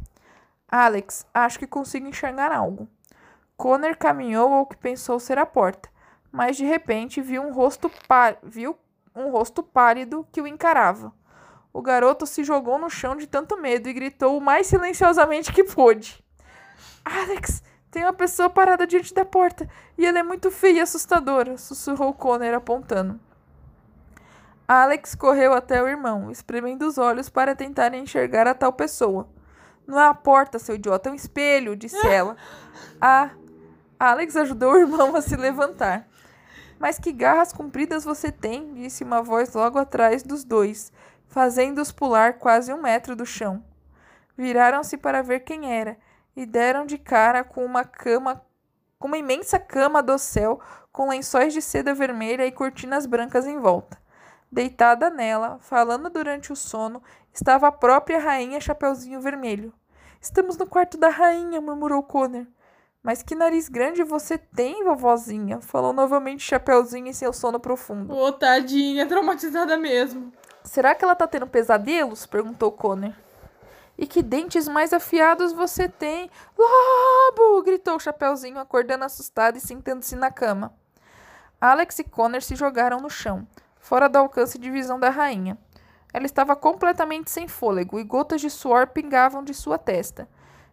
[0.68, 2.88] Alex, acho que consigo enxergar algo.
[3.56, 5.90] Connor caminhou ao que pensou ser a porta,
[6.32, 7.90] mas de repente viu um rosto,
[8.42, 8.78] viu
[9.14, 11.12] um rosto pálido que o encarava.
[11.72, 15.62] O garoto se jogou no chão de tanto medo e gritou o mais silenciosamente que
[15.62, 16.24] pôde.
[17.04, 21.58] Alex, tem uma pessoa parada diante da porta e ela é muito feia e assustadora,
[21.58, 23.18] sussurrou Connor apontando.
[24.68, 29.28] Alex correu até o irmão, espremendo os olhos para tentar enxergar a tal pessoa.
[29.84, 32.36] Não é a porta, seu idiota, é um espelho, disse ela.
[33.00, 33.30] Ah,
[33.98, 36.06] Alex ajudou o irmão a se levantar.
[36.78, 40.92] Mas que garras compridas você tem, disse uma voz logo atrás dos dois,
[41.26, 43.64] fazendo-os pular quase um metro do chão.
[44.38, 45.98] Viraram-se para ver quem era
[46.40, 48.42] e deram de cara com uma cama,
[48.98, 50.58] com uma imensa cama do céu,
[50.90, 53.98] com lençóis de seda vermelha e cortinas brancas em volta.
[54.50, 59.70] Deitada nela, falando durante o sono, estava a própria rainha Chapeuzinho Vermelho.
[60.18, 62.46] Estamos no quarto da rainha, murmurou Connor.
[63.02, 65.60] Mas que nariz grande você tem, vovozinha?
[65.60, 68.14] Falou novamente Chapeuzinho em seu sono profundo.
[68.14, 70.32] Ô, tadinha, traumatizada mesmo.
[70.64, 72.24] Será que ela tá tendo pesadelos?
[72.24, 73.12] perguntou Connor.
[74.00, 76.30] E que dentes mais afiados você tem?
[76.56, 77.62] Lobo!
[77.62, 80.72] gritou Chapeuzinho, acordando assustado e sentando-se na cama.
[81.60, 83.46] Alex e Connor se jogaram no chão,
[83.78, 85.58] fora do alcance de visão da rainha.
[86.14, 90.26] Ela estava completamente sem fôlego e gotas de suor pingavam de sua testa.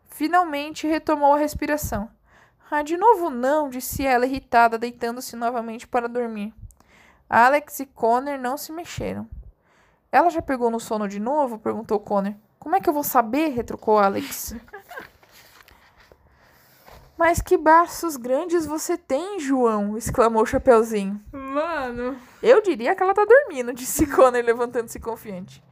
[0.06, 2.10] Finalmente retomou a respiração.
[2.72, 6.54] Ah, de novo não, disse ela irritada, deitando-se novamente para dormir.
[7.30, 9.28] Alex e Connor não se mexeram.
[10.10, 11.60] Ela já pegou no sono de novo?
[11.60, 12.34] perguntou Connor.
[12.60, 13.50] Como é que eu vou saber?
[13.50, 14.56] retrucou Alex.
[17.18, 19.98] Mas que braços grandes você tem, João!
[19.98, 21.20] exclamou o Chapeuzinho.
[21.32, 22.16] Mano.
[22.44, 25.64] Eu diria que ela tá dormindo, disse Connor, levantando-se confiante.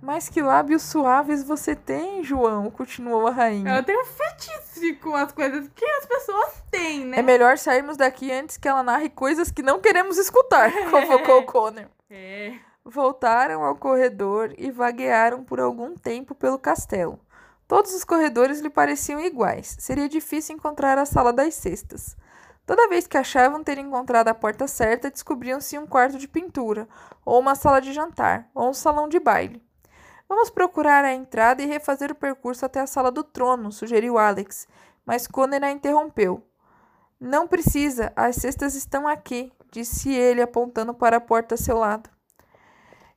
[0.00, 3.70] Mas que lábios suaves você tem, João, continuou a rainha.
[3.70, 7.18] Ela tem um fetiche com as coisas que as pessoas têm, né?
[7.18, 11.86] É melhor sairmos daqui antes que ela narre coisas que não queremos escutar, convocou Connor.
[12.08, 12.52] É.
[12.88, 17.18] Voltaram ao corredor e vaguearam por algum tempo pelo castelo.
[17.66, 19.74] Todos os corredores lhe pareciam iguais.
[19.80, 22.16] Seria difícil encontrar a sala das cestas.
[22.64, 26.88] Toda vez que achavam ter encontrado a porta certa, descobriam-se um quarto de pintura,
[27.24, 29.60] ou uma sala de jantar, ou um salão de baile.
[30.28, 34.68] Vamos procurar a entrada e refazer o percurso até a sala do trono, sugeriu Alex,
[35.04, 36.40] mas Connor a interrompeu.
[37.18, 42.15] Não precisa, as cestas estão aqui, disse ele, apontando para a porta a seu lado.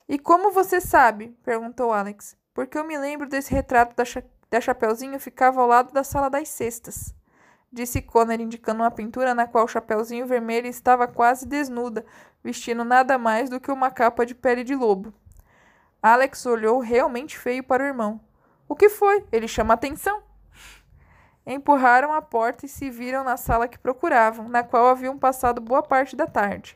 [0.10, 1.38] E como você sabe?
[1.44, 2.36] perguntou Alex.
[2.52, 6.28] Porque eu me lembro desse retrato da, cha da Chapeuzinho ficava ao lado da sala
[6.32, 7.14] das cestas.
[7.72, 12.04] Disse Connor, indicando uma pintura na qual o Chapeuzinho Vermelho estava quase desnuda,
[12.44, 15.14] vestindo nada mais do que uma capa de pele de lobo.
[16.02, 18.20] Alex olhou realmente feio para o irmão.
[18.68, 19.24] O que foi?
[19.32, 20.24] Ele chama atenção.
[21.46, 25.84] Empurraram a porta e se viram na sala que procuravam, na qual haviam passado boa
[25.84, 26.76] parte da tarde.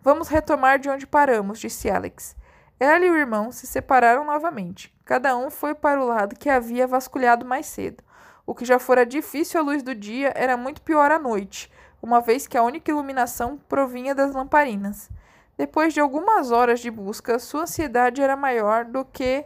[0.00, 2.34] Vamos retomar de onde paramos, disse Alex.
[2.82, 4.92] Ela e o irmão se separaram novamente.
[5.04, 8.02] Cada um foi para o lado que havia vasculhado mais cedo.
[8.44, 11.70] O que já fora difícil à luz do dia era muito pior à noite,
[12.02, 15.08] uma vez que a única iluminação provinha das lamparinas.
[15.56, 19.44] Depois de algumas horas de busca, sua ansiedade era maior do que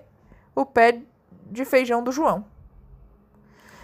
[0.55, 1.03] o pé
[1.51, 2.43] de feijão do João.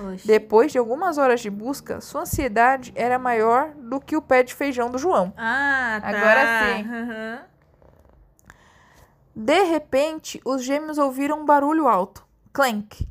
[0.01, 0.27] Oxe.
[0.27, 4.55] Depois de algumas horas de busca, sua ansiedade era maior do que o pé de
[4.55, 5.31] feijão do João.
[5.37, 6.09] Ah, tá.
[6.09, 6.89] Agora sim.
[6.89, 7.52] Aham.
[9.35, 12.27] De repente, os gêmeos ouviram um barulho alto.
[12.53, 13.09] Clank.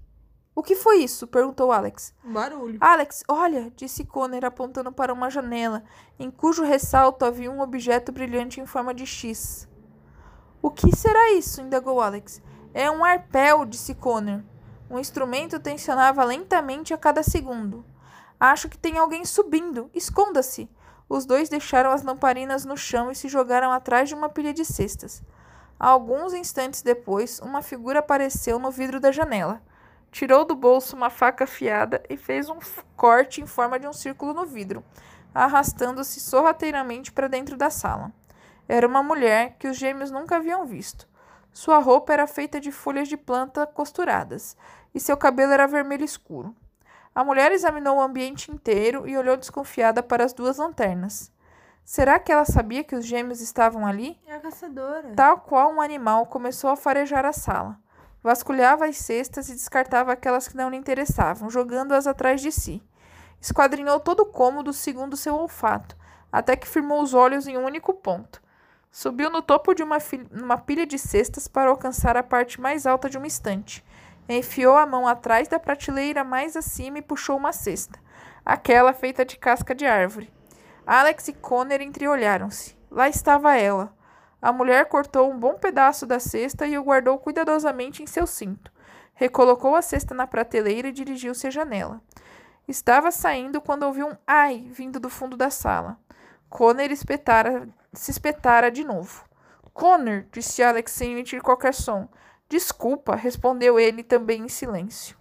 [0.54, 1.26] O que foi isso?
[1.26, 2.14] perguntou Alex.
[2.24, 2.78] Um barulho.
[2.80, 5.84] Alex, olha, disse Connor apontando para uma janela,
[6.20, 9.68] em cujo ressalto havia um objeto brilhante em forma de X.
[10.62, 11.62] O que será isso?
[11.62, 12.42] indagou Alex.
[12.74, 14.42] É um arpel, disse Connor.
[14.90, 17.84] O instrumento tensionava lentamente a cada segundo.
[18.40, 19.90] Acho que tem alguém subindo.
[19.94, 20.70] Esconda-se.
[21.10, 24.64] Os dois deixaram as lamparinas no chão e se jogaram atrás de uma pilha de
[24.64, 25.24] cestas.
[25.84, 29.60] Alguns instantes depois, uma figura apareceu no vidro da janela.
[30.12, 32.60] Tirou do bolso uma faca afiada e fez um
[32.96, 34.84] corte em forma de um círculo no vidro,
[35.34, 38.12] arrastando-se sorrateiramente para dentro da sala.
[38.70, 41.08] Era uma mulher que os gêmeos nunca haviam visto.
[41.52, 44.56] Sua roupa era feita de folhas de planta costuradas
[44.94, 46.56] e seu cabelo era vermelho escuro.
[47.16, 51.31] A mulher examinou o ambiente inteiro e olhou desconfiada para as duas lanternas.
[51.92, 54.18] Será que ela sabia que os gêmeos estavam ali?
[54.26, 55.12] É a caçadora.
[55.14, 57.78] Tal qual um animal, começou a farejar a sala.
[58.24, 62.82] Vasculhava as cestas e descartava aquelas que não lhe interessavam, jogando-as atrás de si.
[63.42, 65.98] Esquadrinhou todo o cômodo segundo seu olfato,
[66.32, 68.42] até que firmou os olhos em um único ponto.
[68.90, 69.98] Subiu no topo de uma,
[70.32, 73.84] uma pilha de cestas para alcançar a parte mais alta de uma estante.
[74.30, 78.00] Enfiou a mão atrás da prateleira mais acima e puxou uma cesta,
[78.46, 80.32] aquela feita de casca de árvore.
[80.86, 82.78] Alex e Connor entreolharam-se.
[82.90, 83.94] Lá estava ela.
[84.42, 88.72] A mulher cortou um bom pedaço da cesta e o guardou cuidadosamente em seu cinto.
[89.14, 92.02] Recolocou a cesta na prateleira e dirigiu-se à janela.
[92.68, 95.98] Estava saindo quando ouviu um ai vindo do fundo da sala.
[96.50, 99.24] Connor espetara, se espetara de novo.
[99.74, 102.10] Connor, disse Alex sem emitir qualquer som.
[102.50, 105.16] Desculpa, respondeu ele também em silêncio.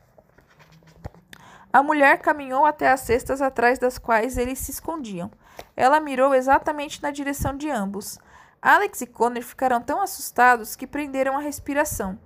[1.73, 5.31] A mulher caminhou até as cestas atrás das quais eles se escondiam.
[5.77, 8.19] Ela mirou exatamente na direção de ambos.
[8.63, 12.19] Alex e Connor ficaram tão assustados que prenderam a respiração.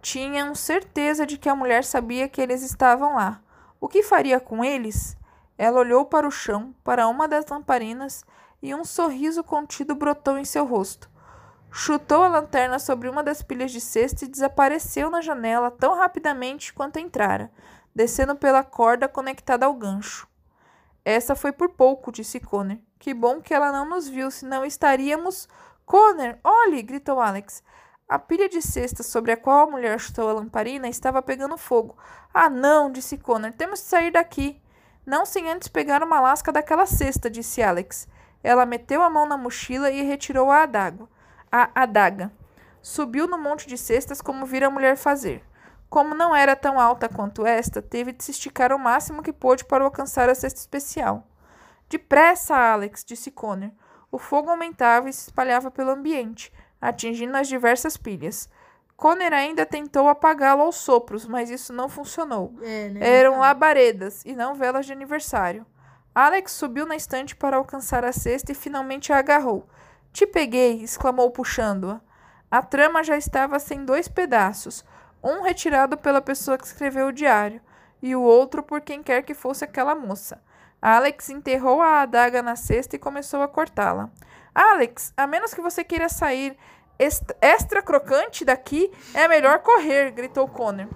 [0.00, 3.40] Tinham certeza de que a mulher sabia que eles estavam lá.
[3.80, 5.16] O que faria com eles?
[5.56, 8.24] Ela olhou para o chão, para uma das lamparinas,
[8.62, 11.10] e um sorriso contido brotou em seu rosto.
[11.70, 16.72] chutou a lanterna sobre uma das pilhas de cesta e desapareceu na janela tão rapidamente
[16.72, 17.50] quanto entrara,
[17.94, 20.27] descendo pela corda conectada ao gancho.
[21.10, 22.76] Essa foi por pouco, disse Connor.
[22.98, 25.48] Que bom que ela não nos viu, senão estaríamos.
[25.86, 26.82] Connor, olhe!
[26.82, 27.62] gritou Alex.
[28.06, 31.96] A pilha de cestas sobre a qual a mulher chutou a lamparina estava pegando fogo.
[32.34, 33.52] Ah, não, disse Connor.
[33.52, 34.60] Temos de sair daqui.
[35.06, 38.06] Não sem antes pegar uma lasca daquela cesta, disse Alex.
[38.44, 41.08] Ela meteu a mão na mochila e retirou a adaga.
[41.50, 42.30] A adaga.
[42.82, 45.42] Subiu no monte de cestas como vira a mulher fazer.
[45.88, 49.64] Como não era tão alta quanto esta, teve de se esticar o máximo que pôde
[49.64, 51.26] para alcançar a cesta especial.
[51.88, 53.70] Depressa, Alex, disse Connor.
[54.10, 58.48] O fogo aumentava e se espalhava pelo ambiente, atingindo as diversas pilhas.
[58.96, 62.54] Connor ainda tentou apagá-lo aos sopros, mas isso não funcionou.
[62.62, 63.18] É, né?
[63.18, 65.64] Eram labaredas e não velas de aniversário.
[66.14, 69.68] Alex subiu na estante para alcançar a cesta e finalmente a agarrou.
[70.12, 70.82] Te peguei!
[70.82, 72.00] exclamou puxando-a.
[72.50, 74.84] A trama já estava sem dois pedaços,
[75.22, 77.60] um retirado pela pessoa que escreveu o diário,
[78.00, 80.40] e o outro por quem quer que fosse aquela moça.
[80.80, 84.10] Alex enterrou a adaga na cesta e começou a cortá-la.
[84.54, 86.56] Alex, a menos que você queira sair
[87.40, 90.88] extra crocante daqui, é melhor correr, gritou Connor.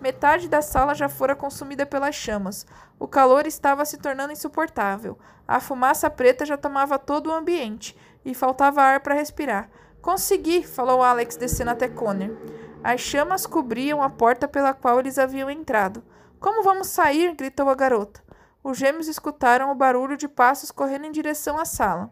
[0.00, 2.66] Metade da sala já fora consumida pelas chamas.
[2.98, 5.18] O calor estava se tornando insuportável.
[5.46, 9.70] A fumaça preta já tomava todo o ambiente e faltava ar para respirar.
[10.00, 12.36] Consegui, falou Alex descendo até Connor.
[12.84, 16.02] As chamas cobriam a porta pela qual eles haviam entrado.
[16.40, 17.32] Como vamos sair?
[17.34, 18.20] gritou a garota.
[18.64, 22.10] Os gêmeos escutaram o barulho de passos correndo em direção à sala.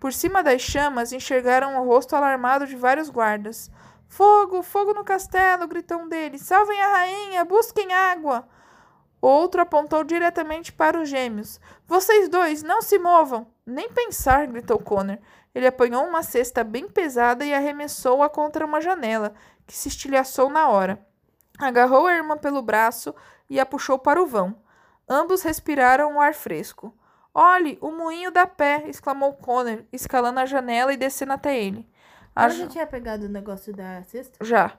[0.00, 3.70] Por cima das chamas, enxergaram o rosto alarmado de vários guardas.
[4.08, 5.66] Fogo, fogo no castelo!
[5.66, 6.42] gritou um deles.
[6.42, 7.44] Salvem a rainha!
[7.44, 8.48] Busquem água!
[9.20, 11.60] Outro apontou diretamente para os gêmeos.
[11.86, 13.46] Vocês dois, não se movam!
[13.66, 14.46] Nem pensar!
[14.46, 15.18] gritou Connor.
[15.54, 19.34] Ele apanhou uma cesta bem pesada e arremessou-a contra uma janela,
[19.66, 21.04] que se estilhaçou na hora.
[21.58, 23.14] Agarrou a irmã pelo braço
[23.48, 24.54] e a puxou para o vão.
[25.08, 26.94] Ambos respiraram o ar fresco.
[27.34, 28.84] Olhe, o moinho da pé!
[28.86, 31.86] exclamou Connor, escalando a janela e descendo até ele.
[32.34, 34.44] Ela já tinha pegado o negócio da cesta?
[34.44, 34.72] Já.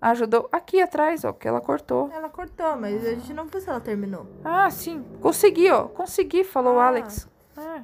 [0.00, 2.10] Ajudou aqui atrás, ó, que ela cortou.
[2.12, 4.26] Ela cortou, mas a gente não viu se ela terminou.
[4.44, 5.04] Ah, sim.
[5.20, 5.88] Consegui, ó.
[5.88, 6.86] Consegui, falou Ah.
[6.86, 7.28] Alex.
[7.56, 7.82] É.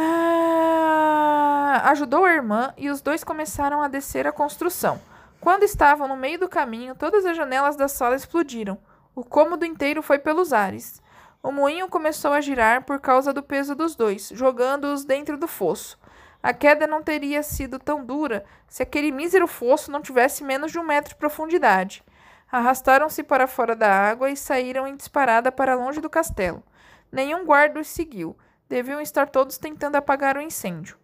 [0.00, 5.00] Ah, ajudou a irmã e os dois começaram a descer a construção.
[5.40, 8.78] Quando estavam no meio do caminho, todas as janelas da sala explodiram.
[9.12, 11.02] O cômodo inteiro foi pelos ares.
[11.42, 15.98] O moinho começou a girar por causa do peso dos dois, jogando-os dentro do fosso.
[16.40, 20.78] A queda não teria sido tão dura se aquele mísero fosso não tivesse menos de
[20.78, 22.04] um metro de profundidade.
[22.50, 26.62] Arrastaram-se para fora da água e saíram em disparada para longe do castelo.
[27.10, 28.36] Nenhum guarda os seguiu.
[28.68, 30.96] Deviam estar todos tentando apagar o incêndio.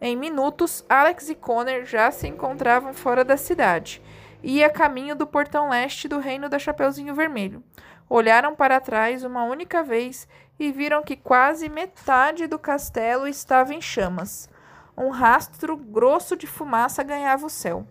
[0.00, 4.02] Em minutos, Alex e Connor já se encontravam fora da cidade
[4.42, 7.62] e a caminho do portão leste do reino da Chapeuzinho Vermelho.
[8.08, 10.26] Olharam para trás uma única vez
[10.58, 14.48] e viram que quase metade do castelo estava em chamas.
[14.96, 17.86] Um rastro grosso de fumaça ganhava o céu.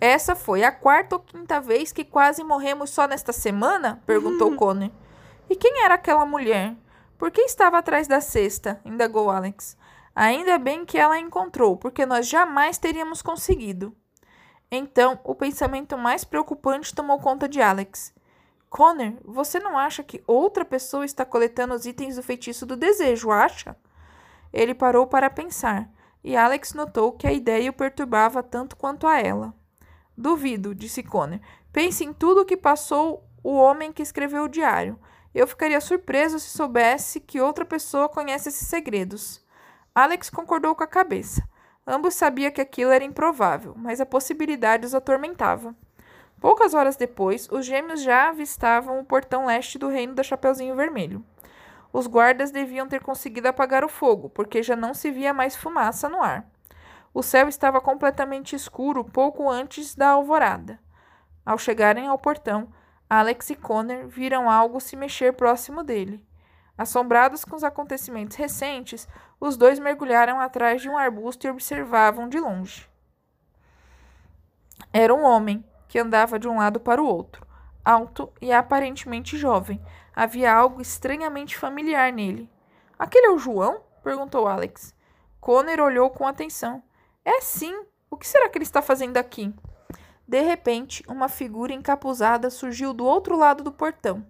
[0.00, 4.00] Essa foi a quarta ou quinta vez que quase morremos só nesta semana?
[4.06, 4.90] perguntou Connor.
[5.50, 6.74] E quem era aquela mulher?
[7.18, 8.80] Por que estava atrás da cesta?
[8.84, 9.76] indagou Alex.
[10.14, 13.96] Ainda bem que ela a encontrou, porque nós jamais teríamos conseguido.
[14.70, 18.14] Então, o pensamento mais preocupante tomou conta de Alex.
[18.68, 23.30] Connor, você não acha que outra pessoa está coletando os itens do feitiço do desejo,
[23.30, 23.76] acha?
[24.52, 25.88] Ele parou para pensar,
[26.22, 29.54] e Alex notou que a ideia o perturbava tanto quanto a ela.
[30.16, 31.40] Duvido, disse Connor.
[31.72, 34.98] Pense em tudo o que passou o homem que escreveu o diário.
[35.34, 39.44] Eu ficaria surpreso se soubesse que outra pessoa conhece esses segredos.
[39.94, 41.42] Alex concordou com a cabeça.
[41.86, 45.74] Ambos sabiam que aquilo era improvável, mas a possibilidade os atormentava.
[46.40, 51.24] Poucas horas depois, os gêmeos já avistavam o portão leste do reino da Chapeuzinho Vermelho.
[51.92, 56.08] Os guardas deviam ter conseguido apagar o fogo, porque já não se via mais fumaça
[56.08, 56.46] no ar.
[57.12, 60.78] O céu estava completamente escuro pouco antes da alvorada.
[61.46, 62.68] Ao chegarem ao portão,
[63.18, 66.24] Alex e Connor viram algo se mexer próximo dele.
[66.76, 69.06] Assombrados com os acontecimentos recentes,
[69.38, 72.90] os dois mergulharam atrás de um arbusto e observavam de longe.
[74.92, 77.46] Era um homem que andava de um lado para o outro,
[77.84, 79.80] alto e aparentemente jovem.
[80.12, 82.50] Havia algo estranhamente familiar nele.
[82.98, 83.82] Aquele é o João?
[84.02, 84.92] perguntou Alex.
[85.40, 86.82] Connor olhou com atenção.
[87.24, 87.84] É sim.
[88.10, 89.54] O que será que ele está fazendo aqui?
[90.26, 94.24] De repente, uma figura encapuzada surgiu do outro lado do portão.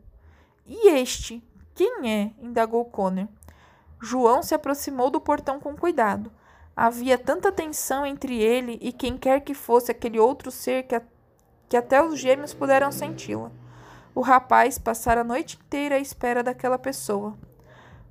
[0.66, 1.42] E este?
[1.74, 2.30] Quem é?
[2.40, 3.28] indagou Connor.
[4.00, 6.30] João se aproximou do portão com cuidado.
[6.76, 11.02] Havia tanta tensão entre ele e quem quer que fosse aquele outro ser que, a,
[11.68, 13.50] que até os gêmeos puderam senti-la.
[14.14, 17.36] O rapaz passara a noite inteira à espera daquela pessoa.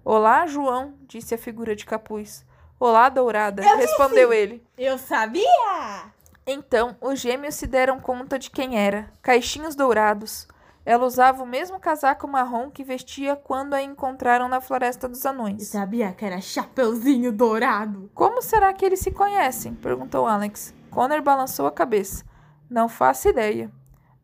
[0.04, 2.46] Olá, João, disse a figura de capuz.
[2.80, 4.66] Olá, Dourada, respondeu ele.
[4.78, 6.14] Eu sabia!
[6.46, 9.12] Então, os gêmeos se deram conta de quem era.
[9.22, 10.48] Caixinhos dourados.
[10.86, 15.70] Ela usava o mesmo casaco marrom que vestia quando a encontraram na Floresta dos Anões.
[15.70, 18.12] sabia que era Chapeuzinho Dourado.
[18.14, 19.74] Como será que eles se conhecem?
[19.74, 20.74] perguntou Alex.
[20.92, 22.26] Connor balançou a cabeça.
[22.70, 23.72] Não faço ideia.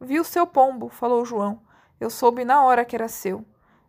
[0.01, 1.61] Vi o seu pombo, falou João.
[1.99, 3.45] Eu soube na hora que era seu.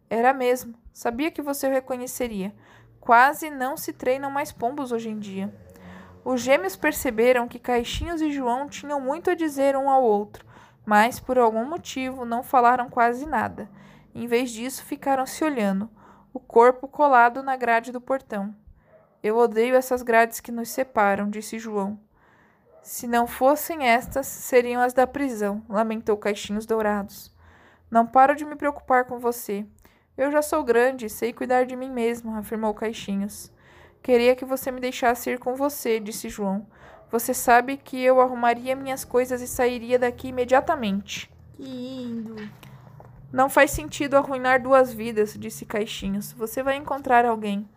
[0.08, 0.74] Era mesmo.
[0.92, 2.54] Sabia que você o reconheceria.
[3.00, 5.52] Quase não se treinam mais pombos hoje em dia.
[6.24, 10.44] Os gêmeos perceberam que Caixinhos e João tinham muito a dizer um ao outro,
[10.84, 13.68] mas por algum motivo não falaram quase nada.
[14.14, 15.88] Em vez disso, ficaram se olhando,
[16.32, 18.54] o corpo colado na grade do portão.
[19.22, 21.98] Eu odeio essas grades que nos separam, disse João.
[22.82, 27.32] Se não fossem estas, seriam as da prisão, lamentou Caixinhos Dourados.
[27.90, 29.66] Não paro de me preocupar com você.
[30.16, 33.52] Eu já sou grande e sei cuidar de mim mesmo, afirmou Caixinhos.
[34.02, 36.66] Queria que você me deixasse ir com você, disse João.
[37.10, 41.30] Você sabe que eu arrumaria minhas coisas e sairia daqui imediatamente.
[41.56, 42.36] Que lindo.
[43.32, 46.32] Não faz sentido arruinar duas vidas, disse Caixinhos.
[46.32, 47.68] Você vai encontrar alguém.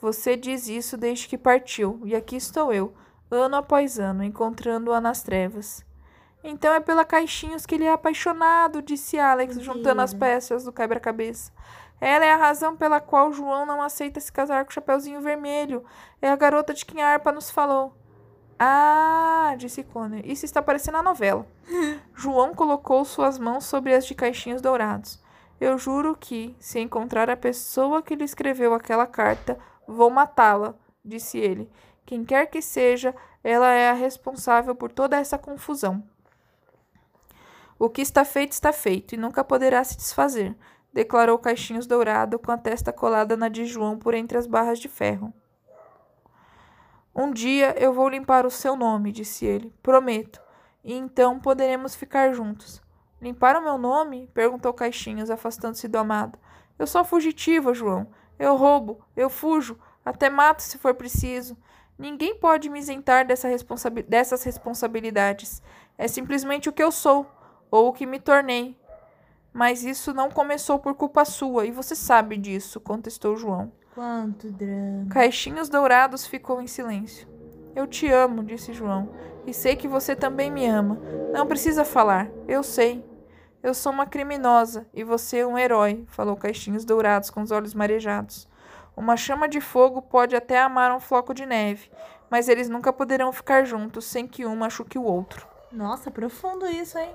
[0.00, 2.94] Você diz isso desde que partiu, e aqui estou eu,
[3.30, 5.84] ano após ano, encontrando-a nas trevas.
[6.42, 11.52] Então é pela Caixinhos que ele é apaixonado, disse Alex, juntando as peças do quebra-cabeça.
[12.00, 15.84] Ela é a razão pela qual João não aceita se casar com o Chapeuzinho Vermelho.
[16.22, 17.94] É a garota de quem a harpa nos falou.
[18.58, 20.20] Ah, disse Connor.
[20.24, 21.46] Isso está parecendo a novela.
[22.14, 25.22] João colocou suas mãos sobre as de caixinhos dourados.
[25.60, 30.74] Eu juro que, se encontrar a pessoa que lhe escreveu aquela carta, vou matá-la,
[31.04, 31.70] disse ele.
[32.06, 36.02] Quem quer que seja, ela é a responsável por toda essa confusão.
[37.78, 40.56] O que está feito está feito e nunca poderá se desfazer,
[40.92, 44.88] declarou Caixinhos Dourado com a testa colada na de João por entre as barras de
[44.88, 45.32] ferro.
[47.14, 49.74] Um dia eu vou limpar o seu nome, disse ele.
[49.82, 50.40] Prometo.
[50.84, 52.80] E então poderemos ficar juntos.
[53.20, 54.30] Limpar o meu nome?
[54.32, 56.38] perguntou Caixinhos, afastando-se do amado.
[56.78, 58.06] Eu sou fugitiva, João.
[58.38, 61.56] Eu roubo, eu fujo, até mato se for preciso.
[61.98, 65.60] Ninguém pode me isentar dessa responsabi dessas responsabilidades.
[65.98, 67.26] É simplesmente o que eu sou,
[67.68, 68.77] ou o que me tornei.
[69.58, 73.72] Mas isso não começou por culpa sua, e você sabe disso, contestou João.
[73.92, 75.08] Quanto drama.
[75.10, 77.26] Caixinhos Dourados ficou em silêncio.
[77.74, 79.10] Eu te amo, disse João,
[79.44, 81.00] e sei que você também me ama.
[81.32, 83.04] Não precisa falar, eu sei.
[83.60, 88.48] Eu sou uma criminosa e você um herói, falou Caixinhos Dourados com os olhos marejados.
[88.96, 91.90] Uma chama de fogo pode até amar um floco de neve,
[92.30, 95.48] mas eles nunca poderão ficar juntos sem que um machuque o outro.
[95.72, 97.10] Nossa, profundo isso, hein?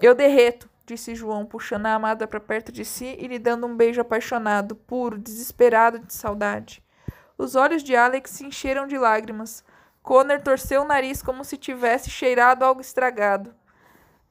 [0.00, 3.74] Eu derreto, disse João, puxando a amada para perto de si e lhe dando um
[3.74, 6.82] beijo apaixonado, puro, desesperado de saudade.
[7.38, 9.64] Os olhos de Alex se encheram de lágrimas.
[10.02, 13.54] Connor torceu o nariz como se tivesse cheirado algo estragado.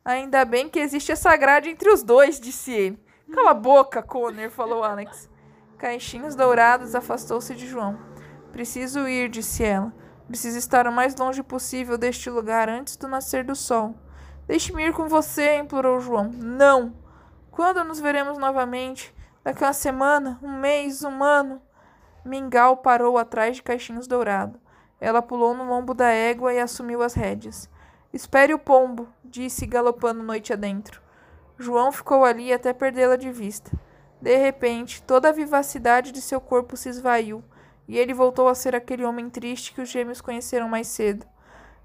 [0.05, 3.03] Ainda bem que existe essa grade entre os dois, disse ele.
[3.33, 5.29] Cala a boca, Connor, falou Alex.
[5.79, 7.99] Caixinhos dourados afastou-se de João.
[8.51, 9.91] Preciso ir, disse ela.
[10.27, 13.95] Preciso estar o mais longe possível deste lugar antes do nascer do sol.
[14.51, 16.29] Deixe-me ir com você, implorou João.
[16.29, 16.93] Não!
[17.51, 19.15] Quando nos veremos novamente?
[19.45, 20.37] Daqui a uma semana?
[20.43, 21.05] Um mês?
[21.05, 21.61] Um ano?
[22.25, 24.59] Mingau parou atrás de Caixinhos Dourado.
[24.99, 27.69] Ela pulou no lombo da égua e assumiu as rédeas.
[28.11, 31.01] Espere o pombo, disse, galopando noite adentro.
[31.57, 33.71] João ficou ali até perdê-la de vista.
[34.21, 37.41] De repente, toda a vivacidade de seu corpo se esvaiu,
[37.87, 41.25] e ele voltou a ser aquele homem triste que os gêmeos conheceram mais cedo.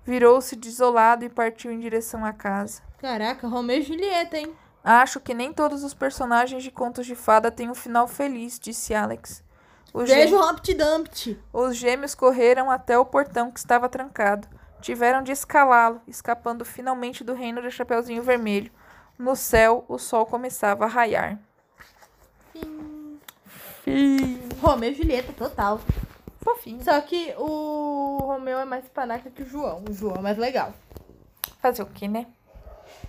[0.06, 2.80] Virou-se desolado e partiu em direção à casa.
[2.98, 4.54] Caraca, Romeu e Julieta, hein?
[4.84, 8.94] Acho que nem todos os personagens de contos de fada têm um final feliz, disse
[8.94, 9.42] Alex.
[9.92, 11.40] Os, Beijo, Humpty Dumpty.
[11.52, 14.46] os gêmeos correram até o portão que estava trancado.
[14.80, 18.70] Tiveram de escalá-lo, escapando finalmente do reino do Chapeuzinho Vermelho.
[19.18, 21.36] No céu, o sol começava a raiar.
[23.82, 24.38] Fim.
[24.60, 25.80] Romeu e Julieta, total.
[26.46, 26.84] Fofinho.
[26.84, 29.82] Só que o Romeu é mais panaca que o João.
[29.88, 30.72] O João é mais legal.
[31.60, 32.26] Fazer o quê, né?